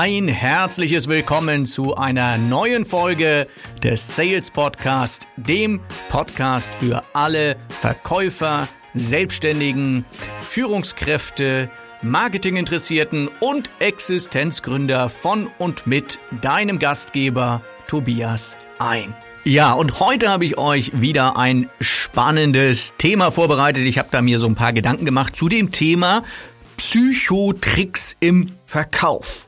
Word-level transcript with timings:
ein 0.00 0.28
herzliches 0.28 1.08
Willkommen 1.08 1.66
zu 1.66 1.96
einer 1.96 2.38
neuen 2.38 2.84
Folge 2.84 3.48
des 3.82 4.14
Sales 4.14 4.48
Podcast, 4.48 5.26
dem 5.36 5.80
Podcast 6.08 6.72
für 6.76 7.02
alle 7.14 7.56
Verkäufer, 7.80 8.68
Selbstständigen, 8.94 10.04
Führungskräfte, 10.40 11.68
Marketinginteressierten 12.02 13.28
und 13.40 13.72
Existenzgründer 13.80 15.08
von 15.08 15.48
und 15.58 15.88
mit 15.88 16.20
deinem 16.42 16.78
Gastgeber 16.78 17.60
Tobias 17.88 18.56
ein. 18.78 19.16
Ja, 19.42 19.72
und 19.72 19.98
heute 19.98 20.28
habe 20.30 20.44
ich 20.44 20.58
euch 20.58 20.92
wieder 20.94 21.36
ein 21.36 21.68
spannendes 21.80 22.94
Thema 22.98 23.32
vorbereitet. 23.32 23.82
Ich 23.84 23.98
habe 23.98 24.10
da 24.12 24.22
mir 24.22 24.38
so 24.38 24.46
ein 24.46 24.54
paar 24.54 24.72
Gedanken 24.72 25.06
gemacht 25.06 25.34
zu 25.34 25.48
dem 25.48 25.72
Thema 25.72 26.22
Psychotricks 26.76 28.16
im 28.20 28.46
Verkauf. 28.64 29.47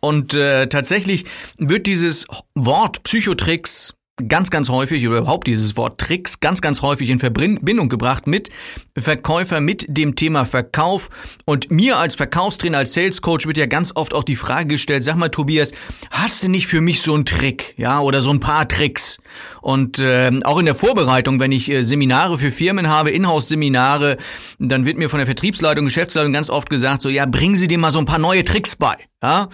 Und 0.00 0.34
äh, 0.34 0.68
tatsächlich 0.68 1.24
wird 1.58 1.86
dieses 1.86 2.26
Wort 2.54 3.02
Psychotricks 3.02 3.95
ganz, 4.28 4.50
ganz 4.50 4.70
häufig 4.70 5.06
oder 5.06 5.18
überhaupt 5.18 5.46
dieses 5.46 5.76
Wort 5.76 6.00
Tricks 6.00 6.40
ganz, 6.40 6.62
ganz 6.62 6.80
häufig 6.80 7.10
in 7.10 7.18
Verbindung 7.18 7.90
gebracht 7.90 8.26
mit 8.26 8.48
Verkäufer, 8.96 9.60
mit 9.60 9.84
dem 9.88 10.16
Thema 10.16 10.46
Verkauf. 10.46 11.10
Und 11.44 11.70
mir 11.70 11.98
als 11.98 12.14
Verkaufstrainer, 12.14 12.78
als 12.78 12.94
Sales 12.94 13.20
Coach 13.20 13.46
wird 13.46 13.58
ja 13.58 13.66
ganz 13.66 13.92
oft 13.94 14.14
auch 14.14 14.24
die 14.24 14.36
Frage 14.36 14.68
gestellt, 14.68 15.04
sag 15.04 15.16
mal 15.16 15.28
Tobias, 15.28 15.72
hast 16.10 16.42
du 16.42 16.48
nicht 16.48 16.66
für 16.66 16.80
mich 16.80 17.02
so 17.02 17.14
einen 17.14 17.26
Trick, 17.26 17.74
ja, 17.76 18.00
oder 18.00 18.22
so 18.22 18.30
ein 18.30 18.40
paar 18.40 18.66
Tricks? 18.66 19.18
Und 19.60 19.98
äh, 19.98 20.30
auch 20.44 20.58
in 20.58 20.64
der 20.64 20.74
Vorbereitung, 20.74 21.38
wenn 21.38 21.52
ich 21.52 21.70
äh, 21.70 21.82
Seminare 21.82 22.38
für 22.38 22.50
Firmen 22.50 22.88
habe, 22.88 23.10
Inhouse-Seminare, 23.10 24.16
dann 24.58 24.86
wird 24.86 24.96
mir 24.96 25.10
von 25.10 25.18
der 25.18 25.26
Vertriebsleitung, 25.26 25.84
Geschäftsleitung 25.84 26.32
ganz 26.32 26.48
oft 26.48 26.70
gesagt, 26.70 27.02
so, 27.02 27.10
ja, 27.10 27.26
bringen 27.26 27.56
Sie 27.56 27.68
dir 27.68 27.78
mal 27.78 27.90
so 27.90 27.98
ein 27.98 28.06
paar 28.06 28.18
neue 28.18 28.44
Tricks 28.44 28.76
bei, 28.76 28.96
ja. 29.22 29.50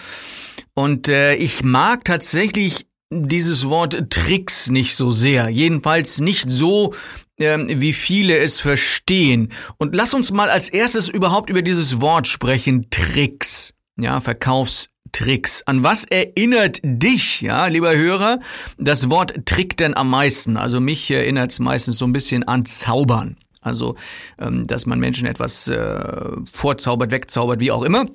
Und 0.74 1.08
äh, 1.08 1.34
ich 1.34 1.64
mag 1.64 2.04
tatsächlich 2.04 2.86
dieses 3.12 3.68
Wort 3.68 4.10
Tricks 4.10 4.70
nicht 4.70 4.96
so 4.96 5.10
sehr. 5.10 5.48
Jedenfalls 5.48 6.20
nicht 6.20 6.50
so, 6.50 6.94
ähm, 7.38 7.66
wie 7.68 7.92
viele 7.92 8.38
es 8.38 8.60
verstehen. 8.60 9.50
Und 9.78 9.94
lass 9.94 10.14
uns 10.14 10.30
mal 10.30 10.48
als 10.48 10.68
erstes 10.68 11.08
überhaupt 11.08 11.50
über 11.50 11.62
dieses 11.62 12.00
Wort 12.00 12.26
sprechen. 12.26 12.88
Tricks. 12.90 13.74
Ja, 13.98 14.20
Verkaufstricks. 14.20 15.62
An 15.66 15.82
was 15.82 16.04
erinnert 16.04 16.80
dich, 16.82 17.42
ja, 17.42 17.66
lieber 17.66 17.94
Hörer, 17.94 18.40
das 18.78 19.10
Wort 19.10 19.44
Trick 19.44 19.76
denn 19.76 19.94
am 19.94 20.08
meisten? 20.08 20.56
Also 20.56 20.80
mich 20.80 21.10
erinnert 21.10 21.52
es 21.52 21.58
meistens 21.58 21.98
so 21.98 22.06
ein 22.06 22.12
bisschen 22.12 22.44
an 22.44 22.64
Zaubern. 22.64 23.36
Also, 23.60 23.94
ähm, 24.40 24.66
dass 24.66 24.86
man 24.86 24.98
Menschen 24.98 25.26
etwas 25.26 25.68
äh, 25.68 26.30
vorzaubert, 26.52 27.12
wegzaubert, 27.12 27.60
wie 27.60 27.70
auch 27.70 27.82
immer. 27.82 28.06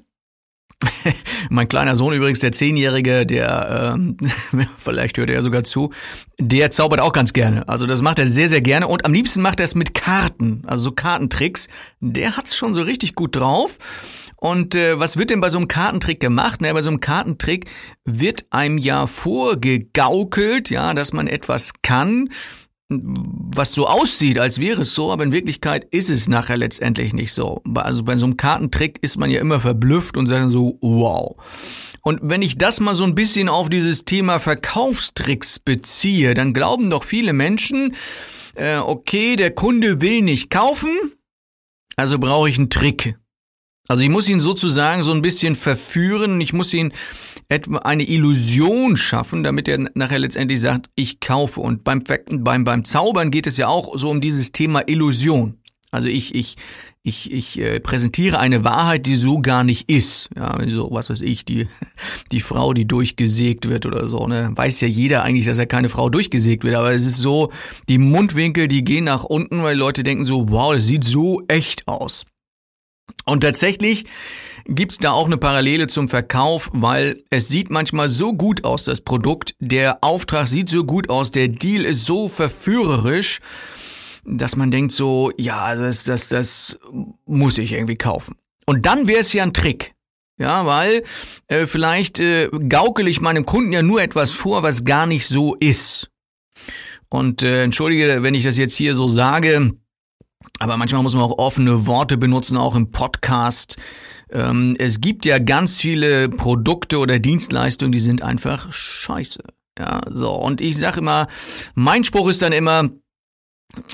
mein 1.49 1.67
kleiner 1.67 1.95
Sohn 1.95 2.13
übrigens, 2.13 2.39
der 2.39 2.51
Zehnjährige, 2.51 3.25
der, 3.25 3.93
ähm, 3.95 4.17
vielleicht 4.77 5.17
hört 5.17 5.29
er 5.29 5.37
ja 5.37 5.41
sogar 5.41 5.63
zu, 5.63 5.91
der 6.39 6.71
zaubert 6.71 7.01
auch 7.01 7.13
ganz 7.13 7.33
gerne. 7.33 7.67
Also 7.67 7.87
das 7.87 8.01
macht 8.01 8.19
er 8.19 8.27
sehr, 8.27 8.49
sehr 8.49 8.61
gerne. 8.61 8.87
Und 8.87 9.05
am 9.05 9.13
liebsten 9.13 9.41
macht 9.41 9.59
er 9.59 9.65
es 9.65 9.75
mit 9.75 9.93
Karten, 9.93 10.63
also 10.67 10.83
so 10.83 10.91
Kartentricks. 10.91 11.67
Der 11.99 12.37
hat's 12.37 12.55
schon 12.55 12.73
so 12.73 12.81
richtig 12.81 13.15
gut 13.15 13.35
drauf. 13.35 13.77
Und 14.39 14.75
äh, 14.75 14.99
was 14.99 15.17
wird 15.17 15.31
denn 15.31 15.41
bei 15.41 15.49
so 15.49 15.57
einem 15.57 15.67
Kartentrick 15.67 16.19
gemacht? 16.19 16.59
Na, 16.61 16.71
bei 16.71 16.83
so 16.83 16.91
einem 16.91 16.99
Kartentrick 16.99 17.65
wird 18.05 18.45
einem 18.51 18.77
ja 18.77 19.07
vorgegaukelt, 19.07 20.69
ja, 20.69 20.93
dass 20.93 21.11
man 21.11 21.25
etwas 21.27 21.73
kann 21.81 22.29
was 22.89 23.73
so 23.73 23.85
aussieht, 23.85 24.39
als 24.39 24.59
wäre 24.59 24.83
es 24.83 24.95
so, 24.95 25.11
aber 25.11 25.23
in 25.23 25.33
Wirklichkeit 25.33 25.85
ist 25.91 26.09
es 26.09 26.29
nachher 26.29 26.55
letztendlich 26.55 27.13
nicht 27.13 27.33
so. 27.33 27.61
Also 27.75 28.03
bei 28.03 28.15
so 28.15 28.25
einem 28.25 28.37
Kartentrick 28.37 28.99
ist 29.01 29.17
man 29.17 29.29
ja 29.29 29.41
immer 29.41 29.59
verblüfft 29.59 30.15
und 30.15 30.27
sagt 30.27 30.41
dann 30.41 30.49
so, 30.49 30.77
wow. 30.81 31.35
Und 32.01 32.19
wenn 32.23 32.41
ich 32.41 32.57
das 32.57 32.79
mal 32.79 32.95
so 32.95 33.03
ein 33.03 33.15
bisschen 33.15 33.49
auf 33.49 33.69
dieses 33.69 34.05
Thema 34.05 34.39
Verkaufstricks 34.39 35.59
beziehe, 35.59 36.33
dann 36.33 36.53
glauben 36.53 36.89
doch 36.89 37.03
viele 37.03 37.33
Menschen, 37.33 37.93
äh, 38.55 38.77
okay, 38.77 39.35
der 39.35 39.51
Kunde 39.51 39.99
will 39.99 40.21
nicht 40.21 40.49
kaufen, 40.49 41.11
also 41.97 42.17
brauche 42.19 42.49
ich 42.49 42.57
einen 42.57 42.69
Trick. 42.69 43.17
Also 43.89 44.03
ich 44.03 44.09
muss 44.09 44.29
ihn 44.29 44.39
sozusagen 44.39 45.03
so 45.03 45.11
ein 45.11 45.21
bisschen 45.21 45.55
verführen, 45.55 46.39
ich 46.39 46.53
muss 46.53 46.73
ihn 46.73 46.93
eine 47.49 48.03
Illusion 48.03 48.97
schaffen, 48.97 49.43
damit 49.43 49.67
er 49.67 49.89
nachher 49.93 50.19
letztendlich 50.19 50.59
sagt, 50.59 50.89
ich 50.95 51.19
kaufe. 51.19 51.61
Und 51.61 51.83
beim, 51.83 52.03
beim, 52.03 52.63
beim 52.63 52.85
Zaubern 52.85 53.31
geht 53.31 53.47
es 53.47 53.57
ja 53.57 53.67
auch 53.67 53.97
so 53.97 54.09
um 54.09 54.21
dieses 54.21 54.51
Thema 54.51 54.87
Illusion. 54.87 55.57
Also 55.89 56.09
ich, 56.09 56.35
ich, 56.35 56.57
ich, 57.03 57.31
ich 57.31 57.57
äh, 57.59 57.79
präsentiere 57.79 58.39
eine 58.39 58.65
Wahrheit, 58.65 59.05
die 59.05 59.15
so 59.15 59.39
gar 59.39 59.63
nicht 59.63 59.89
ist. 59.89 60.29
Ja, 60.35 60.57
so, 60.67 60.89
was 60.91 61.09
weiß 61.09 61.21
ich, 61.21 61.45
die, 61.45 61.67
die 62.33 62.41
Frau, 62.41 62.73
die 62.73 62.85
durchgesägt 62.85 63.69
wird 63.69 63.85
oder 63.85 64.09
so, 64.09 64.27
ne? 64.27 64.51
Weiß 64.53 64.81
ja 64.81 64.89
jeder 64.89 65.23
eigentlich, 65.23 65.45
dass 65.45 65.57
er 65.57 65.67
keine 65.67 65.87
Frau 65.87 66.09
durchgesägt 66.09 66.65
wird, 66.65 66.75
aber 66.75 66.93
es 66.93 67.05
ist 67.05 67.17
so, 67.17 67.51
die 67.87 67.97
Mundwinkel, 67.97 68.67
die 68.67 68.83
gehen 68.83 69.05
nach 69.05 69.23
unten, 69.23 69.63
weil 69.63 69.77
Leute 69.77 70.03
denken 70.03 70.25
so, 70.25 70.49
wow, 70.49 70.73
das 70.73 70.85
sieht 70.85 71.05
so 71.05 71.41
echt 71.47 71.87
aus. 71.87 72.25
Und 73.23 73.41
tatsächlich 73.41 74.05
gibt's 74.67 74.97
da 74.97 75.11
auch 75.11 75.25
eine 75.25 75.37
Parallele 75.37 75.87
zum 75.87 76.09
Verkauf, 76.09 76.69
weil 76.73 77.23
es 77.29 77.47
sieht 77.47 77.69
manchmal 77.69 78.09
so 78.09 78.33
gut 78.33 78.63
aus, 78.63 78.83
das 78.83 79.01
Produkt, 79.01 79.55
der 79.59 80.03
Auftrag 80.03 80.47
sieht 80.47 80.69
so 80.69 80.83
gut 80.83 81.09
aus, 81.09 81.31
der 81.31 81.47
Deal 81.47 81.85
ist 81.85 82.05
so 82.05 82.27
verführerisch, 82.27 83.39
dass 84.25 84.55
man 84.55 84.71
denkt 84.71 84.91
so, 84.91 85.31
ja, 85.37 85.75
das, 85.75 86.03
das, 86.03 86.27
das 86.27 86.77
muss 87.25 87.57
ich 87.57 87.71
irgendwie 87.71 87.95
kaufen. 87.95 88.35
Und 88.65 88.85
dann 88.85 89.07
wäre 89.07 89.21
es 89.21 89.33
ja 89.33 89.43
ein 89.43 89.53
Trick. 89.53 89.93
Ja, 90.39 90.67
weil 90.67 91.03
äh, 91.47 91.65
vielleicht 91.65 92.19
äh, 92.19 92.49
gaukel 92.69 93.07
ich 93.07 93.21
meinem 93.21 93.47
Kunden 93.47 93.71
ja 93.71 93.81
nur 93.81 94.03
etwas 94.03 94.31
vor, 94.33 94.61
was 94.61 94.83
gar 94.83 95.07
nicht 95.07 95.27
so 95.27 95.55
ist. 95.55 96.11
Und 97.09 97.41
äh, 97.41 97.63
entschuldige, 97.63 98.21
wenn 98.21 98.35
ich 98.35 98.43
das 98.43 98.55
jetzt 98.57 98.75
hier 98.75 98.93
so 98.93 99.07
sage, 99.07 99.71
aber 100.59 100.77
manchmal 100.77 101.03
muss 101.03 101.13
man 101.13 101.23
auch 101.23 101.37
offene 101.37 101.85
Worte 101.85 102.17
benutzen, 102.17 102.57
auch 102.57 102.75
im 102.75 102.91
Podcast. 102.91 103.77
Ähm, 104.31 104.75
es 104.79 105.01
gibt 105.01 105.25
ja 105.25 105.39
ganz 105.39 105.79
viele 105.79 106.29
Produkte 106.29 106.97
oder 106.97 107.19
Dienstleistungen, 107.19 107.91
die 107.91 107.99
sind 107.99 108.21
einfach 108.21 108.71
scheiße. 108.71 109.43
Ja, 109.77 110.01
so. 110.09 110.31
Und 110.33 110.59
ich 110.61 110.77
sage 110.77 110.99
immer, 110.99 111.27
mein 111.75 112.03
Spruch 112.03 112.27
ist 112.29 112.41
dann 112.41 112.51
immer, 112.51 112.89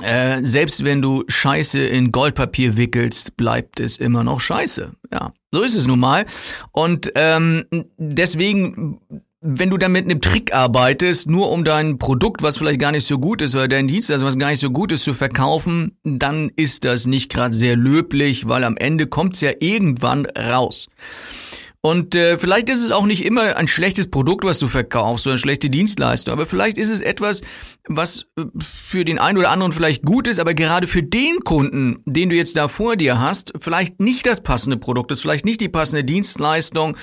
äh, 0.02 0.42
selbst 0.44 0.84
wenn 0.84 1.02
du 1.02 1.24
Scheiße 1.28 1.80
in 1.80 2.12
Goldpapier 2.12 2.78
wickelst, 2.78 3.36
bleibt 3.36 3.80
es 3.80 3.98
immer 3.98 4.24
noch 4.24 4.40
Scheiße. 4.40 4.94
Ja, 5.12 5.34
so 5.52 5.62
ist 5.62 5.76
es 5.76 5.88
nun 5.88 6.00
mal. 6.00 6.26
Und 6.72 7.12
ähm, 7.16 7.66
deswegen 7.98 9.02
wenn 9.46 9.70
du 9.70 9.78
dann 9.78 9.92
mit 9.92 10.06
einem 10.06 10.22
Trick 10.22 10.54
arbeitest, 10.54 11.30
nur 11.30 11.52
um 11.52 11.66
dein 11.66 11.98
Produkt, 11.98 12.42
was 12.42 12.58
vielleicht 12.58 12.80
gar 12.80 12.94
nicht 12.94 13.06
so 13.06 13.20
gut 13.20 13.42
ist, 13.42 13.54
oder 13.54 13.68
dein 13.68 13.90
Dienstleister, 13.90 14.26
was 14.26 14.40
gar 14.40 14.50
nicht 14.50 14.62
so 14.62 14.72
gut 14.72 14.94
ist, 14.94 15.04
zu 15.04 15.14
verkaufen, 15.14 15.98
dann 16.04 16.50
ist 16.56 16.86
das 16.86 17.06
nicht 17.08 17.30
gerade 17.30 17.54
sehr 17.54 17.76
löblich, 17.76 18.48
weil 18.48 18.64
am 18.64 18.78
Ende 18.78 19.06
kommt's 19.06 19.42
ja 19.42 19.52
irgendwann 19.60 20.26
raus. 20.28 20.88
Und 21.82 22.16
äh, 22.16 22.38
vielleicht 22.38 22.70
ist 22.70 22.82
es 22.82 22.94
auch 22.94 23.06
nicht 23.06 23.26
immer 23.26 23.58
ein 23.58 23.68
schlechtes 23.68 24.10
Produkt, 24.10 24.46
was 24.46 24.60
du 24.60 24.70
verkaufst, 24.70 25.28
oder 25.28 25.34
eine 25.34 25.40
schlechte 25.40 25.70
Dienstleistung, 25.70 26.32
aber 26.32 26.46
vielleicht 26.46 26.78
ist 26.78 26.90
es 26.90 27.02
etwas, 27.02 27.42
was 27.90 28.28
äh, 28.38 28.46
für 28.58 29.04
den 29.04 29.20
einen 29.20 29.38
oder 29.38 29.52
anderen 29.52 29.74
vielleicht 29.74 30.04
gut 30.04 30.30
ist, 30.30 30.40
aber 30.40 30.54
gerade 30.54 30.88
für 30.88 31.04
den 31.04 31.40
Kunden, 31.44 32.02
den 32.06 32.30
du 32.30 32.38
jetzt 32.38 32.56
da 32.56 32.70
vor 32.70 32.96
dir 32.96 33.20
hast, 33.20 33.52
vielleicht 33.60 34.00
nicht 34.00 34.26
das 34.26 34.42
passende 34.42 34.78
Produkt 34.78 35.12
ist, 35.12 35.20
vielleicht 35.20 35.44
nicht 35.44 35.60
die 35.60 35.68
passende 35.68 36.06
Dienstleistung, 36.06 36.96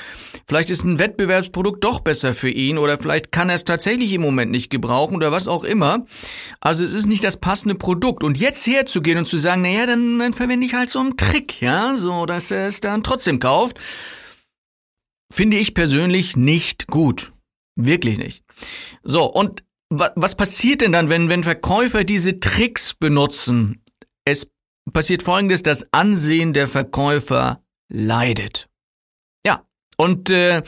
vielleicht 0.50 0.68
ist 0.68 0.84
ein 0.84 0.98
Wettbewerbsprodukt 0.98 1.82
doch 1.82 2.00
besser 2.00 2.34
für 2.34 2.50
ihn 2.50 2.76
oder 2.76 2.98
vielleicht 2.98 3.32
kann 3.32 3.48
er 3.48 3.54
es 3.54 3.64
tatsächlich 3.64 4.12
im 4.12 4.20
Moment 4.20 4.50
nicht 4.50 4.68
gebrauchen 4.68 5.16
oder 5.16 5.32
was 5.32 5.48
auch 5.48 5.64
immer. 5.64 6.04
Also 6.60 6.84
es 6.84 6.92
ist 6.92 7.06
nicht 7.06 7.24
das 7.24 7.38
passende 7.38 7.76
Produkt. 7.76 8.22
Und 8.22 8.36
jetzt 8.36 8.66
herzugehen 8.66 9.16
und 9.16 9.26
zu 9.26 9.38
sagen, 9.38 9.62
naja, 9.62 9.86
dann, 9.86 10.18
dann 10.18 10.34
verwende 10.34 10.66
ich 10.66 10.74
halt 10.74 10.90
so 10.90 10.98
einen 10.98 11.16
Trick, 11.16 11.62
ja, 11.62 11.96
so 11.96 12.26
dass 12.26 12.50
er 12.50 12.68
es 12.68 12.80
dann 12.80 13.02
trotzdem 13.02 13.38
kauft 13.38 13.78
Finde 15.32 15.58
ich 15.58 15.74
persönlich 15.74 16.36
nicht 16.36 16.88
gut. 16.88 17.32
Wirklich 17.76 18.18
nicht. 18.18 18.44
So, 19.02 19.30
und 19.30 19.64
was 19.88 20.36
passiert 20.36 20.82
denn 20.82 20.92
dann, 20.92 21.08
wenn, 21.08 21.28
wenn 21.28 21.42
Verkäufer 21.42 22.04
diese 22.04 22.40
Tricks 22.40 22.94
benutzen? 22.94 23.82
Es 24.24 24.50
passiert 24.92 25.22
folgendes, 25.22 25.62
das 25.62 25.86
Ansehen 25.92 26.52
der 26.52 26.68
Verkäufer 26.68 27.62
leidet. 27.88 28.69
Und 30.00 30.30
äh, 30.30 30.62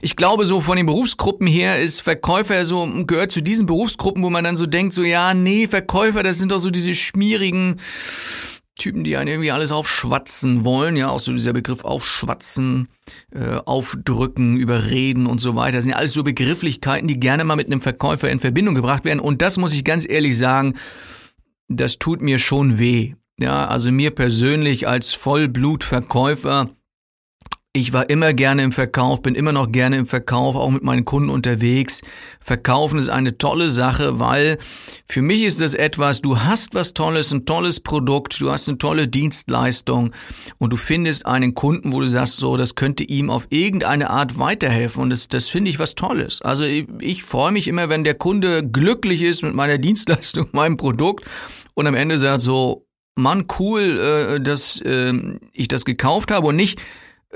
ich 0.00 0.14
glaube, 0.14 0.44
so 0.44 0.60
von 0.60 0.76
den 0.76 0.86
Berufsgruppen 0.86 1.48
her 1.48 1.80
ist 1.80 2.02
Verkäufer 2.02 2.64
so, 2.64 2.88
gehört 3.04 3.32
zu 3.32 3.42
diesen 3.42 3.66
Berufsgruppen, 3.66 4.22
wo 4.22 4.30
man 4.30 4.44
dann 4.44 4.56
so 4.56 4.64
denkt, 4.64 4.94
so 4.94 5.02
ja, 5.02 5.34
nee, 5.34 5.66
Verkäufer, 5.66 6.22
das 6.22 6.38
sind 6.38 6.52
doch 6.52 6.60
so 6.60 6.70
diese 6.70 6.94
schmierigen 6.94 7.80
Typen, 8.78 9.02
die 9.02 9.16
einen 9.16 9.26
irgendwie 9.26 9.50
alles 9.50 9.72
aufschwatzen 9.72 10.64
wollen, 10.64 10.94
ja, 10.94 11.08
auch 11.08 11.18
so 11.18 11.32
dieser 11.32 11.52
Begriff 11.52 11.84
aufschwatzen, 11.84 12.86
äh, 13.34 13.56
aufdrücken, 13.64 14.56
überreden 14.56 15.26
und 15.26 15.40
so 15.40 15.56
weiter. 15.56 15.78
Das 15.78 15.84
sind 15.84 15.90
ja 15.90 15.98
alles 15.98 16.12
so 16.12 16.22
Begrifflichkeiten, 16.22 17.08
die 17.08 17.18
gerne 17.18 17.42
mal 17.42 17.56
mit 17.56 17.66
einem 17.66 17.80
Verkäufer 17.80 18.30
in 18.30 18.38
Verbindung 18.38 18.76
gebracht 18.76 19.04
werden. 19.04 19.18
Und 19.18 19.42
das 19.42 19.58
muss 19.58 19.72
ich 19.72 19.82
ganz 19.82 20.08
ehrlich 20.08 20.38
sagen, 20.38 20.74
das 21.66 21.98
tut 21.98 22.22
mir 22.22 22.38
schon 22.38 22.78
weh. 22.78 23.14
Ja, 23.40 23.66
also 23.66 23.90
mir 23.90 24.12
persönlich 24.12 24.86
als 24.86 25.12
Vollblutverkäufer 25.12 26.70
ich 27.76 27.92
war 27.92 28.08
immer 28.08 28.32
gerne 28.32 28.62
im 28.62 28.72
Verkauf, 28.72 29.20
bin 29.20 29.34
immer 29.34 29.52
noch 29.52 29.70
gerne 29.70 29.98
im 29.98 30.06
Verkauf, 30.06 30.56
auch 30.56 30.70
mit 30.70 30.82
meinen 30.82 31.04
Kunden 31.04 31.28
unterwegs. 31.28 32.00
Verkaufen 32.40 32.98
ist 32.98 33.10
eine 33.10 33.36
tolle 33.36 33.68
Sache, 33.68 34.18
weil 34.18 34.56
für 35.06 35.20
mich 35.20 35.42
ist 35.42 35.60
das 35.60 35.74
etwas, 35.74 36.22
du 36.22 36.40
hast 36.40 36.74
was 36.74 36.94
Tolles, 36.94 37.32
ein 37.32 37.44
tolles 37.44 37.80
Produkt, 37.80 38.40
du 38.40 38.50
hast 38.50 38.66
eine 38.68 38.78
tolle 38.78 39.08
Dienstleistung 39.08 40.12
und 40.56 40.72
du 40.72 40.78
findest 40.78 41.26
einen 41.26 41.52
Kunden, 41.52 41.92
wo 41.92 42.00
du 42.00 42.08
sagst, 42.08 42.38
so, 42.38 42.56
das 42.56 42.76
könnte 42.76 43.04
ihm 43.04 43.28
auf 43.28 43.46
irgendeine 43.50 44.08
Art 44.08 44.38
weiterhelfen 44.38 45.02
und 45.02 45.10
das, 45.10 45.28
das 45.28 45.48
finde 45.48 45.70
ich 45.70 45.78
was 45.78 45.94
Tolles. 45.94 46.40
Also 46.40 46.64
ich, 46.64 46.86
ich 47.00 47.24
freue 47.24 47.52
mich 47.52 47.68
immer, 47.68 47.90
wenn 47.90 48.04
der 48.04 48.14
Kunde 48.14 48.66
glücklich 48.66 49.20
ist 49.20 49.42
mit 49.42 49.54
meiner 49.54 49.76
Dienstleistung, 49.86 50.48
meinem 50.52 50.78
Produkt 50.78 51.26
und 51.74 51.86
am 51.86 51.94
Ende 51.94 52.16
sagt 52.16 52.40
so, 52.40 52.86
Mann, 53.18 53.46
cool, 53.58 53.98
äh, 54.36 54.40
dass 54.40 54.80
äh, 54.80 55.12
ich 55.52 55.68
das 55.68 55.84
gekauft 55.84 56.30
habe 56.30 56.46
und 56.48 56.56
nicht, 56.56 56.78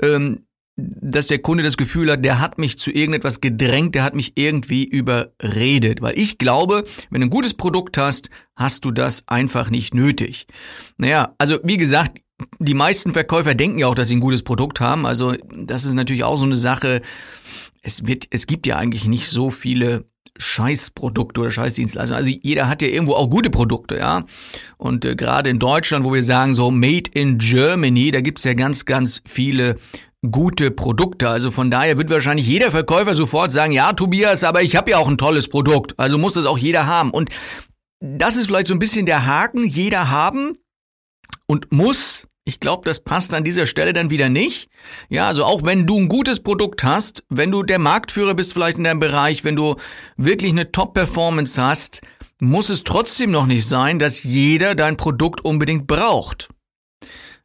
ähm, 0.01 0.45
dass 0.77 1.27
der 1.27 1.39
Kunde 1.39 1.63
das 1.63 1.77
Gefühl 1.77 2.11
hat, 2.11 2.23
der 2.25 2.39
hat 2.39 2.57
mich 2.57 2.77
zu 2.77 2.91
irgendetwas 2.91 3.41
gedrängt, 3.41 3.95
der 3.95 4.03
hat 4.03 4.15
mich 4.15 4.33
irgendwie 4.35 4.85
überredet. 4.85 6.01
Weil 6.01 6.17
ich 6.17 6.37
glaube, 6.37 6.85
wenn 7.09 7.21
du 7.21 7.27
ein 7.27 7.31
gutes 7.31 7.53
Produkt 7.53 7.97
hast, 7.97 8.29
hast 8.55 8.85
du 8.85 8.91
das 8.91 9.27
einfach 9.27 9.69
nicht 9.69 9.93
nötig. 9.93 10.47
Naja, 10.97 11.35
also 11.37 11.59
wie 11.63 11.77
gesagt, 11.77 12.21
die 12.59 12.73
meisten 12.73 13.13
Verkäufer 13.13 13.53
denken 13.53 13.79
ja 13.79 13.87
auch, 13.87 13.95
dass 13.95 14.07
sie 14.07 14.15
ein 14.15 14.21
gutes 14.21 14.43
Produkt 14.43 14.79
haben. 14.79 15.05
Also 15.05 15.35
das 15.55 15.85
ist 15.85 15.93
natürlich 15.93 16.23
auch 16.23 16.37
so 16.37 16.45
eine 16.45 16.55
Sache. 16.55 17.01
Es 17.81 18.07
wird, 18.07 18.27
es 18.31 18.47
gibt 18.47 18.65
ja 18.65 18.77
eigentlich 18.77 19.05
nicht 19.05 19.29
so 19.29 19.49
viele 19.49 20.05
Scheißprodukte 20.37 21.41
oder 21.41 21.51
Scheißdienstleistungen. 21.51 22.17
Also 22.17 22.37
jeder 22.41 22.67
hat 22.67 22.81
ja 22.81 22.87
irgendwo 22.87 23.13
auch 23.13 23.29
gute 23.29 23.49
Produkte, 23.49 23.97
ja. 23.97 24.25
Und 24.77 25.05
äh, 25.05 25.15
gerade 25.15 25.49
in 25.49 25.59
Deutschland, 25.59 26.05
wo 26.05 26.13
wir 26.13 26.23
sagen 26.23 26.53
so 26.53 26.71
Made 26.71 27.09
in 27.13 27.37
Germany, 27.37 28.11
da 28.11 28.21
gibt's 28.21 28.43
ja 28.43 28.53
ganz, 28.53 28.85
ganz 28.85 29.21
viele 29.25 29.77
gute 30.29 30.71
Produkte. 30.71 31.29
Also 31.29 31.51
von 31.51 31.71
daher 31.71 31.97
wird 31.97 32.09
wahrscheinlich 32.09 32.47
jeder 32.47 32.71
Verkäufer 32.71 33.15
sofort 33.15 33.51
sagen, 33.51 33.71
ja, 33.71 33.93
Tobias, 33.93 34.43
aber 34.43 34.61
ich 34.61 34.75
habe 34.75 34.91
ja 34.91 34.97
auch 34.97 35.07
ein 35.07 35.17
tolles 35.17 35.47
Produkt. 35.47 35.97
Also 35.99 36.17
muss 36.17 36.33
das 36.33 36.45
auch 36.45 36.57
jeder 36.57 36.85
haben. 36.85 37.11
Und 37.11 37.29
das 37.99 38.37
ist 38.37 38.47
vielleicht 38.47 38.67
so 38.67 38.73
ein 38.73 38.79
bisschen 38.79 39.05
der 39.05 39.25
Haken, 39.25 39.65
jeder 39.65 40.09
haben 40.09 40.57
und 41.47 41.71
muss 41.71 42.27
ich 42.43 42.59
glaube, 42.59 42.83
das 42.85 43.01
passt 43.01 43.33
an 43.33 43.43
dieser 43.43 43.67
Stelle 43.67 43.93
dann 43.93 44.09
wieder 44.09 44.29
nicht. 44.29 44.69
Ja, 45.09 45.27
also 45.27 45.45
auch 45.45 45.63
wenn 45.63 45.85
du 45.85 45.97
ein 45.99 46.07
gutes 46.07 46.39
Produkt 46.39 46.83
hast, 46.83 47.23
wenn 47.29 47.51
du 47.51 47.63
der 47.63 47.79
Marktführer 47.79 48.33
bist 48.33 48.53
vielleicht 48.53 48.77
in 48.77 48.83
deinem 48.83 48.99
Bereich, 48.99 49.43
wenn 49.43 49.55
du 49.55 49.75
wirklich 50.17 50.51
eine 50.51 50.71
Top-Performance 50.71 51.61
hast, 51.61 52.01
muss 52.39 52.69
es 52.69 52.83
trotzdem 52.83 53.31
noch 53.31 53.45
nicht 53.45 53.67
sein, 53.67 53.99
dass 53.99 54.23
jeder 54.23 54.73
dein 54.73 54.97
Produkt 54.97 55.45
unbedingt 55.45 55.85
braucht. 55.85 56.49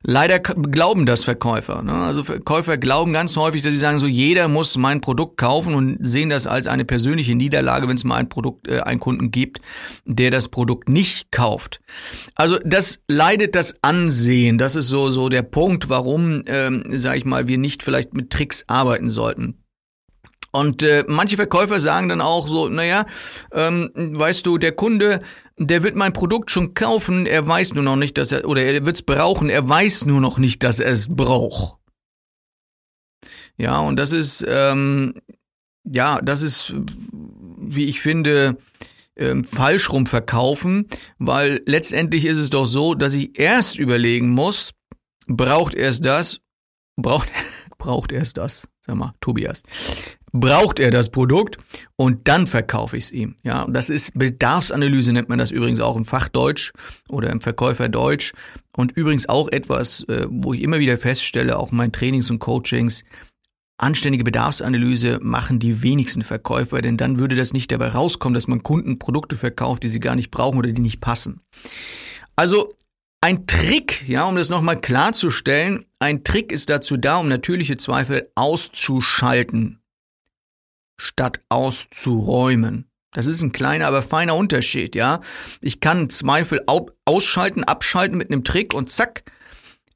Leider 0.02 0.38
glauben 0.38 1.06
das 1.06 1.24
Verkäufer. 1.24 1.82
Ne? 1.82 1.92
Also 1.92 2.22
Verkäufer 2.22 2.76
glauben 2.76 3.12
ganz 3.12 3.36
häufig, 3.36 3.62
dass 3.62 3.72
sie 3.72 3.78
sagen, 3.78 3.98
so 3.98 4.06
jeder 4.06 4.46
muss 4.46 4.76
mein 4.76 5.00
Produkt 5.00 5.36
kaufen 5.36 5.74
und 5.74 5.98
sehen 6.00 6.30
das 6.30 6.46
als 6.46 6.66
eine 6.66 6.84
persönliche 6.84 7.34
Niederlage, 7.34 7.88
wenn 7.88 7.96
es 7.96 8.04
mal 8.04 8.16
ein 8.16 8.28
Produkt, 8.28 8.68
äh, 8.68 8.80
einen 8.80 9.00
Kunden 9.00 9.30
gibt, 9.30 9.60
der 10.04 10.30
das 10.30 10.48
Produkt 10.48 10.88
nicht 10.88 11.32
kauft. 11.32 11.80
Also 12.34 12.58
das 12.64 13.00
leidet 13.08 13.56
das 13.56 13.76
Ansehen. 13.82 14.58
Das 14.58 14.76
ist 14.76 14.88
so 14.88 15.10
so 15.10 15.28
der 15.28 15.42
Punkt, 15.42 15.88
warum, 15.88 16.42
ähm, 16.46 16.84
sage 16.90 17.18
ich 17.18 17.24
mal, 17.24 17.48
wir 17.48 17.58
nicht 17.58 17.82
vielleicht 17.82 18.14
mit 18.14 18.30
Tricks 18.30 18.64
arbeiten 18.68 19.10
sollten. 19.10 19.65
Und 20.56 20.82
äh, 20.82 21.04
manche 21.06 21.36
Verkäufer 21.36 21.80
sagen 21.80 22.08
dann 22.08 22.22
auch 22.22 22.48
so, 22.48 22.68
naja, 22.70 23.04
ähm, 23.52 23.90
weißt 23.94 24.46
du, 24.46 24.56
der 24.56 24.72
Kunde, 24.72 25.20
der 25.58 25.82
wird 25.82 25.96
mein 25.96 26.14
Produkt 26.14 26.50
schon 26.50 26.72
kaufen, 26.72 27.26
er 27.26 27.46
weiß 27.46 27.74
nur 27.74 27.84
noch 27.84 27.96
nicht, 27.96 28.16
dass 28.16 28.32
er, 28.32 28.48
oder 28.48 28.62
er 28.62 28.86
wird 28.86 28.96
es 28.96 29.02
brauchen, 29.02 29.50
er 29.50 29.68
weiß 29.68 30.06
nur 30.06 30.20
noch 30.20 30.38
nicht, 30.38 30.62
dass 30.62 30.80
er 30.80 30.90
es 30.90 31.08
braucht. 31.14 31.78
Ja, 33.58 33.80
und 33.80 33.96
das 33.96 34.12
ist, 34.12 34.44
ähm, 34.48 35.14
ja, 35.84 36.20
das 36.22 36.40
ist, 36.40 36.72
wie 37.58 37.84
ich 37.84 38.00
finde, 38.00 38.56
ähm, 39.16 39.44
falsch 39.44 39.90
rum 39.90 40.06
verkaufen, 40.06 40.86
weil 41.18 41.62
letztendlich 41.66 42.24
ist 42.24 42.38
es 42.38 42.48
doch 42.48 42.66
so, 42.66 42.94
dass 42.94 43.12
ich 43.12 43.38
erst 43.38 43.78
überlegen 43.78 44.30
muss, 44.30 44.72
braucht 45.26 45.74
er 45.74 45.90
es 45.90 46.00
das, 46.00 46.40
braucht, 46.96 47.28
braucht 47.78 48.12
er 48.12 48.22
es 48.22 48.32
das, 48.32 48.68
sag 48.86 48.96
mal, 48.96 49.14
Tobias, 49.20 49.62
braucht 50.32 50.80
er 50.80 50.90
das 50.90 51.10
Produkt 51.10 51.58
und 51.96 52.28
dann 52.28 52.46
verkaufe 52.46 52.96
ich 52.96 53.04
es 53.04 53.12
ihm. 53.12 53.36
Ja, 53.42 53.62
und 53.62 53.74
das 53.74 53.90
ist 53.90 54.12
Bedarfsanalyse 54.14 55.12
nennt 55.12 55.28
man 55.28 55.38
das 55.38 55.50
übrigens 55.50 55.80
auch 55.80 55.96
im 55.96 56.04
Fachdeutsch 56.04 56.72
oder 57.08 57.30
im 57.30 57.40
Verkäuferdeutsch 57.40 58.32
und 58.76 58.92
übrigens 58.92 59.28
auch 59.28 59.48
etwas, 59.48 60.02
äh, 60.08 60.26
wo 60.28 60.52
ich 60.52 60.62
immer 60.62 60.78
wieder 60.78 60.98
feststelle, 60.98 61.58
auch 61.58 61.72
in 61.72 61.78
meinen 61.78 61.92
Trainings 61.92 62.30
und 62.30 62.38
Coachings, 62.38 63.04
anständige 63.78 64.24
Bedarfsanalyse 64.24 65.18
machen 65.22 65.58
die 65.58 65.82
wenigsten 65.82 66.22
Verkäufer, 66.22 66.80
denn 66.80 66.96
dann 66.96 67.18
würde 67.18 67.36
das 67.36 67.52
nicht 67.52 67.70
dabei 67.72 67.88
rauskommen, 67.88 68.34
dass 68.34 68.48
man 68.48 68.62
Kunden 68.62 68.98
Produkte 68.98 69.36
verkauft, 69.36 69.82
die 69.82 69.88
sie 69.88 70.00
gar 70.00 70.16
nicht 70.16 70.30
brauchen 70.30 70.58
oder 70.58 70.72
die 70.72 70.82
nicht 70.82 71.00
passen. 71.00 71.40
Also 72.36 72.74
ein 73.20 73.46
Trick, 73.46 74.06
ja, 74.06 74.24
um 74.24 74.36
das 74.36 74.48
nochmal 74.48 74.80
klarzustellen, 74.80 75.84
ein 75.98 76.24
Trick 76.24 76.52
ist 76.52 76.70
dazu 76.70 76.96
da, 76.96 77.16
um 77.16 77.28
natürliche 77.28 77.76
Zweifel 77.76 78.30
auszuschalten 78.34 79.80
statt 80.96 81.40
auszuräumen. 81.48 82.90
Das 83.12 83.26
ist 83.26 83.40
ein 83.40 83.52
kleiner, 83.52 83.86
aber 83.86 84.02
feiner 84.02 84.36
Unterschied, 84.36 84.94
ja. 84.94 85.20
Ich 85.60 85.80
kann 85.80 86.10
Zweifel 86.10 86.60
ausschalten, 87.06 87.64
abschalten 87.64 88.18
mit 88.18 88.30
einem 88.30 88.44
Trick 88.44 88.74
und 88.74 88.90
zack, 88.90 89.24